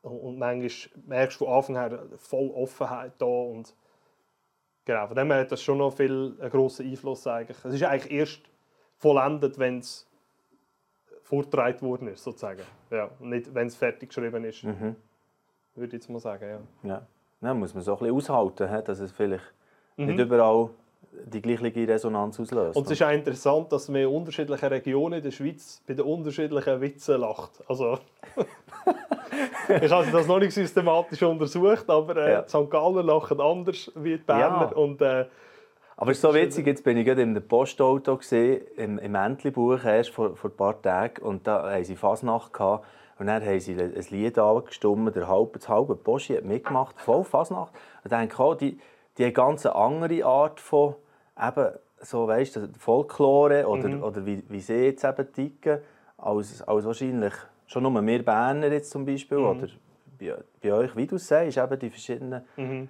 und 0.02 0.38
manchmal 0.38 0.70
merkst 1.06 1.40
du 1.40 1.44
von 1.44 1.54
Anfang 1.54 1.76
her 1.76 2.02
voll 2.16 2.50
Offenheit 2.50 3.12
da. 3.18 3.26
Und 3.26 3.74
genau, 4.84 5.06
von 5.06 5.16
dem 5.16 5.30
her 5.30 5.40
hat 5.40 5.52
das 5.52 5.62
schon 5.62 5.78
noch 5.78 5.92
viel 5.92 6.36
einen 6.40 6.50
grossen 6.50 6.88
Einfluss. 6.90 7.26
Eigentlich. 7.26 7.56
Es 7.64 7.74
ist 7.74 7.82
eigentlich 7.82 8.12
erst 8.12 8.40
vollendet, 8.96 9.58
wenn 9.58 9.78
es 9.78 10.06
vorgetragen 11.34 11.82
worden 11.82 12.08
ist, 12.08 12.22
sozusagen. 12.22 12.62
Ja, 12.90 13.10
nicht, 13.20 13.54
wenn 13.54 13.66
es 13.66 13.76
fertig 13.76 14.08
geschrieben 14.08 14.44
ist. 14.44 14.64
Mhm. 14.64 14.96
Würde 15.74 15.86
ich 15.88 15.92
jetzt 15.94 16.08
mal 16.08 16.20
sagen, 16.20 16.48
ja. 16.84 16.88
Ja, 16.88 17.06
ja 17.40 17.54
muss 17.54 17.74
man 17.74 17.82
so 17.82 17.92
ein 17.92 17.98
bisschen 17.98 18.14
aushalten, 18.14 18.84
dass 18.84 19.00
es 19.00 19.10
vielleicht 19.12 19.52
mhm. 19.96 20.06
nicht 20.06 20.18
überall 20.20 20.70
die 21.26 21.40
gleiche 21.40 21.88
Resonanz 21.88 22.40
auslöst. 22.40 22.76
Und 22.76 22.86
es 22.86 22.92
ist 22.92 23.02
auch 23.02 23.10
interessant, 23.10 23.72
dass 23.72 23.88
man 23.88 24.02
in 24.02 24.08
unterschiedlichen 24.08 24.66
Regionen 24.66 25.22
der 25.22 25.30
Schweiz 25.30 25.82
bei 25.86 25.94
den 25.94 26.04
unterschiedlichen 26.04 26.80
Witzen 26.80 27.20
lacht. 27.20 27.62
Also, 27.68 27.98
ich 29.80 29.90
habe 29.90 30.10
das 30.10 30.26
noch 30.26 30.38
nicht 30.38 30.52
systematisch 30.52 31.22
untersucht, 31.22 31.88
aber 31.88 32.16
äh, 32.16 32.32
ja. 32.32 32.42
die 32.42 32.48
St. 32.48 32.70
Galler 32.70 33.02
lachen 33.02 33.40
anders 33.40 33.92
wie 33.94 34.16
die 34.16 34.24
Berner. 34.24 34.70
Ja. 34.70 34.76
Und, 34.76 35.00
äh, 35.02 35.26
aber 35.96 36.10
es 36.10 36.18
ist 36.18 36.22
so 36.22 36.34
witzig, 36.34 36.66
jetzt 36.66 36.84
bin 36.84 36.96
ich 36.96 37.04
gerade 37.04 37.22
in 37.22 37.30
einem 37.30 37.46
Postauto 37.46 38.16
gesehen, 38.16 38.62
im, 38.76 38.98
im 38.98 39.14
Entlebuch 39.14 39.84
erst 39.84 40.10
vor, 40.10 40.34
vor 40.34 40.50
ein 40.50 40.56
paar 40.56 40.82
Tagen 40.82 41.22
und 41.22 41.46
da 41.46 41.70
haben 41.70 41.84
sie 41.84 41.96
Fasnacht 41.96 42.52
gehabt. 42.52 42.86
Und 43.16 43.28
dann 43.28 43.44
haben 43.44 43.60
sie 43.60 43.80
ein 43.80 43.94
Lied 44.10 44.38
angestimmt, 44.38 45.14
der 45.14 45.28
halbe, 45.28 45.58
das 45.58 45.68
halbe 45.68 45.94
Boschi 45.94 46.34
hat 46.34 46.44
mitgemacht, 46.44 47.00
voll 47.00 47.22
Fasnacht. 47.22 47.72
Und 48.02 48.12
dann 48.12 48.20
denke 48.20 48.34
ich, 48.34 48.40
oh, 48.40 48.54
die, 48.54 48.78
die 49.18 49.32
ganz 49.32 49.66
andere 49.66 50.24
Art 50.24 50.58
von 50.58 50.96
eben 51.40 51.68
so, 52.00 52.26
weißt 52.26 52.60
Folklore 52.78 53.66
oder, 53.68 53.88
mhm. 53.88 54.02
oder 54.02 54.26
wie, 54.26 54.42
wie 54.48 54.60
sie 54.60 54.86
jetzt 54.86 55.04
eben 55.04 55.32
ticken, 55.32 55.78
als, 56.18 56.60
als 56.62 56.84
wahrscheinlich 56.84 57.34
schon 57.66 57.84
nur 57.84 58.04
wir 58.04 58.24
Berner 58.24 58.72
jetzt 58.72 58.90
zum 58.90 59.06
Beispiel 59.06 59.38
mhm. 59.38 59.46
oder 59.46 59.68
bei, 60.18 60.34
bei 60.60 60.72
euch, 60.72 60.96
wie 60.96 61.06
du 61.06 61.18
sagst, 61.18 61.56
eben 61.56 61.78
die 61.78 61.90
verschiedenen 61.90 62.44
mhm. 62.56 62.88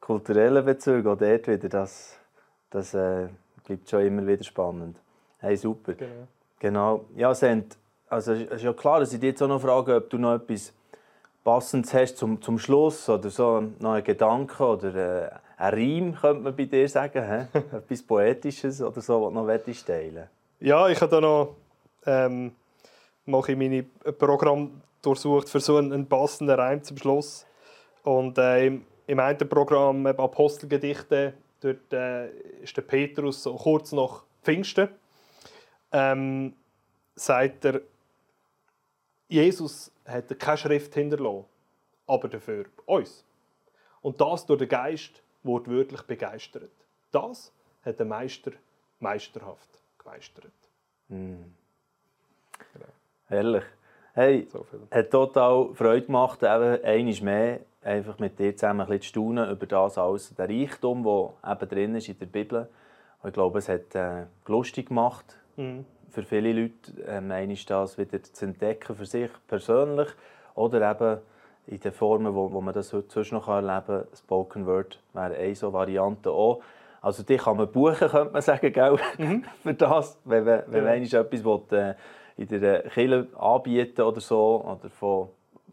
kulturellen 0.00 0.64
Bezüge, 0.64 1.10
auch 1.10 1.16
dort 1.16 1.48
wieder, 1.48 1.68
das, 1.68 2.18
das 2.74 2.92
äh, 2.94 3.28
bleibt 3.64 3.88
schon 3.88 4.04
immer 4.04 4.26
wieder 4.26 4.42
spannend. 4.42 4.96
Hey, 5.38 5.56
super. 5.56 5.94
Genau. 5.94 6.26
genau. 6.58 7.04
Ja, 7.16 7.34
Sent, 7.34 7.76
also 8.08 8.32
es 8.32 8.50
ist 8.50 8.62
ja 8.62 8.72
klar, 8.72 9.00
dass 9.00 9.12
ich 9.12 9.20
dich 9.20 9.30
jetzt 9.30 9.42
auch 9.42 9.48
noch 9.48 9.60
frage, 9.60 9.96
ob 9.96 10.10
du 10.10 10.18
noch 10.18 10.34
etwas 10.34 10.72
Passendes 11.44 11.94
hast 11.94 12.16
zum, 12.16 12.40
zum 12.42 12.58
Schluss 12.58 13.08
oder 13.08 13.30
so 13.30 13.62
noch 13.78 13.92
einen 13.92 14.04
Gedanken 14.04 14.62
oder 14.62 14.94
äh, 14.94 15.30
ein 15.56 15.74
Reim, 15.74 16.16
könnte 16.20 16.42
man 16.42 16.56
bei 16.56 16.64
dir 16.64 16.88
sagen, 16.88 17.48
etwas 17.72 18.02
Poetisches 18.02 18.82
oder 18.82 19.00
so, 19.00 19.22
was 19.22 19.32
du 19.32 19.70
noch 19.70 19.86
teilen 19.86 20.28
Ja, 20.58 20.88
ich 20.88 21.00
habe 21.00 21.10
da 21.10 21.20
noch 21.20 21.54
ähm, 22.06 22.52
mache 23.26 23.52
ich 23.52 23.58
meine 23.58 23.84
Programm 24.18 24.82
durchsucht 25.02 25.48
für 25.48 25.60
so 25.60 25.76
einen 25.76 26.06
passenden 26.06 26.58
Reim 26.58 26.82
zum 26.82 26.96
Schluss. 26.96 27.46
Und 28.02 28.36
äh, 28.38 28.66
im, 28.66 28.84
im 29.06 29.20
einen 29.20 29.48
Programm 29.48 30.06
Apostelgedichte, 30.06 31.34
dort 31.64 31.92
äh, 31.92 32.28
ist 32.62 32.76
der 32.76 32.82
Petrus 32.82 33.42
so 33.42 33.56
kurz 33.56 33.92
nach 33.92 34.24
Pfingsten, 34.42 34.88
ähm, 35.92 36.54
sagt 37.14 37.64
er, 37.64 37.80
Jesus 39.28 39.90
hat 40.04 40.38
keine 40.38 40.58
Schrift 40.58 40.94
hinterlassen, 40.94 41.46
aber 42.06 42.28
dafür 42.28 42.66
uns. 42.84 43.24
Und 44.02 44.20
das 44.20 44.44
durch 44.44 44.58
den 44.58 44.68
Geist 44.68 45.22
wurde 45.42 45.70
wirklich 45.70 46.02
begeistert. 46.02 46.70
Das 47.10 47.50
hat 47.84 47.98
der 47.98 48.06
Meister 48.06 48.52
meisterhaft 49.00 49.68
gemeistert. 49.98 50.52
Mm. 51.08 51.44
Genau. 52.72 52.92
Herrlich. 53.26 53.64
Hey, 54.16 54.46
so 54.48 54.64
hat 54.92 55.10
total 55.10 55.74
Freude 55.74 56.06
gemacht, 56.06 56.40
eben 56.44 56.84
einmal 56.84 57.14
mehr 57.22 57.60
einfach 57.82 58.20
mit 58.20 58.38
dir 58.38 58.56
zusammen 58.56 58.82
ein 58.82 58.86
bisschen 58.86 59.02
zu 59.02 59.08
staunen 59.08 59.50
über 59.50 59.66
das 59.66 59.98
alles, 59.98 60.32
der 60.36 60.48
Reichtum, 60.48 61.02
der 61.02 61.52
eben 61.52 61.68
drin 61.68 61.94
ist 61.96 62.08
in 62.08 62.20
der 62.20 62.26
Bibel. 62.26 62.68
Und 63.20 63.30
ich 63.30 63.34
glaube, 63.34 63.58
es 63.58 63.68
hat 63.68 63.92
äh, 63.96 64.26
lustig 64.46 64.90
gemacht 64.90 65.36
mhm. 65.56 65.84
für 66.10 66.22
viele 66.22 66.52
Leute, 66.52 66.92
ähm, 67.08 67.30
das 67.66 67.98
wieder 67.98 68.22
zu 68.22 68.44
entdecken 68.44 68.94
für 68.94 69.04
sich 69.04 69.30
persönlich 69.48 70.10
oder 70.54 70.92
eben 70.92 71.18
in 71.66 71.80
den 71.80 71.92
Formen, 71.92 72.36
wo, 72.36 72.52
wo 72.52 72.60
man 72.60 72.72
das 72.72 72.92
heute 72.92 73.12
sonst 73.12 73.32
noch 73.32 73.48
erleben 73.48 73.84
kann. 73.84 74.06
Spoken 74.16 74.64
Word 74.64 75.02
wäre 75.12 75.34
eine 75.34 75.56
so 75.56 75.72
Variante 75.72 76.30
auch. 76.30 76.62
Also 77.00 77.24
die 77.24 77.36
kann 77.36 77.56
man 77.56 77.70
buchen, 77.70 78.08
könnte 78.08 78.32
man 78.32 78.42
sagen, 78.42 78.72
gell? 78.72 78.96
Mhm. 79.18 79.44
für 79.64 79.74
das, 79.74 80.20
wenn, 80.24 80.46
wenn, 80.46 80.62
wenn 80.68 80.84
ja. 80.84 81.18
man 81.18 81.26
etwas 81.26 81.44
will, 81.44 81.78
äh, 81.78 81.94
in 82.36 82.48
der 82.48 82.82
Kirche 82.82 83.28
anbieten 83.38 84.02
oder 84.02 84.20
so, 84.20 84.64
oder 84.64 84.90
von 84.90 85.28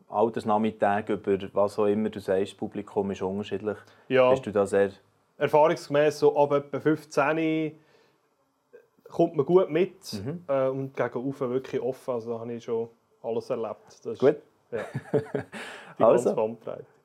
Altersnachmittag 0.09 1.09
über 1.09 1.37
was 1.53 1.79
auch 1.79 1.85
immer 1.85 2.09
du 2.09 2.19
sagst, 2.19 2.51
das 2.51 2.57
Publikum 2.57 3.11
ist 3.11 3.21
unterschiedlich. 3.21 3.77
Ja. 4.07 4.29
Bist 4.29 4.45
du 4.45 4.51
da 4.51 4.65
sehr... 4.65 4.91
Erfahrungsgemäß 5.37 6.19
so 6.19 6.37
ab 6.37 6.51
etwa 6.51 6.79
15 6.79 7.73
kommt 9.11 9.35
man 9.35 9.45
gut 9.45 9.69
mit 9.69 10.13
mhm. 10.13 10.43
äh, 10.47 10.67
und 10.67 10.95
gegen 10.95 11.17
Ufer 11.19 11.49
wirklich 11.49 11.81
offen. 11.81 12.13
Also 12.13 12.33
da 12.33 12.39
habe 12.39 12.53
ich 12.53 12.63
schon 12.63 12.89
alles 13.21 13.49
erlebt. 13.49 13.99
Das 14.03 14.19
gut. 14.19 14.37
ja, 14.71 14.85
die 15.99 16.03
also, 16.03 16.57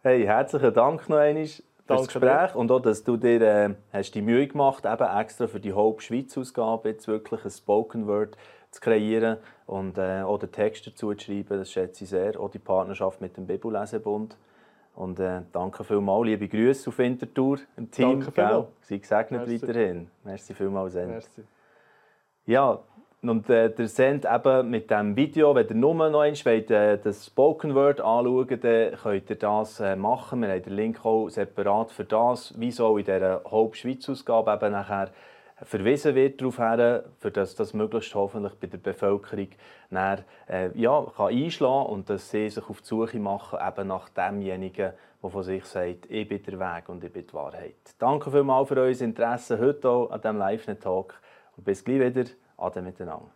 hey, 0.02 0.24
herzlichen 0.24 0.72
Dank 0.72 1.08
noch 1.08 1.16
einmal 1.16 1.46
für 1.46 1.62
das 1.86 2.06
Gespräch 2.06 2.52
dir. 2.52 2.56
und 2.56 2.70
auch, 2.70 2.80
dass 2.80 3.04
du 3.04 3.16
dir 3.16 3.40
äh, 3.40 3.74
hast 3.92 4.14
die 4.14 4.22
Mühe 4.22 4.46
gemacht 4.46 4.84
hast, 4.84 5.00
eben 5.00 5.18
extra 5.18 5.46
für 5.46 5.60
die 5.60 5.72
Hope 5.72 6.02
Schweiz 6.02 6.36
Ausgabe 6.38 6.90
jetzt 6.90 7.08
wirklich 7.08 7.44
ein 7.44 7.50
Spoken 7.50 8.06
Word 8.06 8.36
zu 8.76 8.80
kreieren 8.80 9.38
und 9.66 9.98
äh, 9.98 10.22
auch 10.22 10.38
den 10.38 10.52
Text 10.52 10.86
dazu 10.86 11.14
zu 11.14 11.24
schreiben. 11.24 11.58
Das 11.58 11.70
schätze 11.70 12.04
ich 12.04 12.10
sehr. 12.10 12.38
Auch 12.38 12.50
die 12.50 12.58
Partnerschaft 12.58 13.20
mit 13.20 13.36
dem 13.36 13.46
Bibellesebund. 13.46 14.36
Und 14.94 15.20
äh, 15.20 15.42
danke 15.52 15.84
vielmals, 15.84 16.24
liebe 16.24 16.48
Grüße 16.48 16.88
auf 16.88 16.98
Winterthur 16.98 17.58
im 17.76 17.90
Team. 17.90 18.20
Danke 18.20 18.32
vielmals. 18.32 18.66
Sei 18.80 18.96
gesegnet 18.96 19.46
Merci. 19.46 19.62
weiterhin. 19.62 20.10
Merci 20.24 20.54
vielmals, 20.54 20.92
Send. 20.94 21.10
Merci. 21.10 21.42
Ja, 22.46 22.80
und 23.22 23.50
äh, 23.50 23.70
der 23.70 23.88
Send 23.88 24.24
eben 24.24 24.70
mit 24.70 24.90
diesem 24.90 25.16
Video, 25.16 25.54
wenn 25.54 25.68
ihr 25.68 25.74
nur 25.74 25.94
noch 25.94 26.20
einmal 26.20 26.44
wollt, 26.44 26.70
äh, 26.70 26.98
das 26.98 27.26
Spoken 27.26 27.74
Word 27.74 28.00
anschauen 28.00 28.60
dann 28.60 28.94
könnt 28.94 29.30
ihr 29.30 29.36
das 29.36 29.80
äh, 29.80 29.96
machen. 29.96 30.42
Wir 30.42 30.48
haben 30.50 30.62
den 30.62 30.72
Link 30.74 31.04
auch 31.04 31.28
separat 31.28 31.90
für 31.90 32.04
das, 32.04 32.58
wie 32.58 32.70
so 32.70 32.96
in 32.96 33.04
dieser 33.04 33.42
Haupt-Schweiz-Ausgabe 33.44 34.52
eben 34.52 34.72
nachher 34.72 35.10
verwiesen 35.62 36.14
wird 36.14 36.40
darauf 36.40 36.56
hin, 36.58 37.02
für 37.18 37.30
das 37.30 37.54
das 37.54 37.72
möglichst 37.72 38.14
hoffentlich 38.14 38.54
bei 38.54 38.66
der 38.66 38.78
Bevölkerung 38.78 39.48
dann, 39.90 40.24
äh, 40.48 40.70
ja, 40.78 41.06
kann 41.16 41.32
einschlagen 41.32 41.86
und 41.86 42.10
dass 42.10 42.30
sie 42.30 42.50
sich 42.50 42.68
auf 42.68 42.82
die 42.82 42.86
Suche 42.86 43.18
machen 43.18 43.58
eben 43.66 43.88
nach 43.88 44.08
demjenigen, 44.10 44.92
der 45.22 45.30
von 45.30 45.42
sich 45.42 45.64
sagt, 45.64 46.10
ich 46.10 46.28
bin 46.28 46.42
der 46.42 46.58
Weg 46.60 46.88
und 46.88 47.02
ich 47.02 47.12
bin 47.12 47.26
die 47.26 47.34
Wahrheit. 47.34 47.94
Danke 47.98 48.30
vielmals 48.30 48.68
für 48.68 48.76
euer 48.76 49.00
Interesse 49.00 49.58
heute 49.58 49.88
auch 49.88 50.10
an 50.10 50.20
diesem 50.20 50.38
Live-Talk 50.38 51.14
und 51.56 51.64
bis 51.64 51.84
gleich 51.84 52.00
wieder. 52.00 52.30
Ade 52.58 52.82
miteinander. 52.82 53.35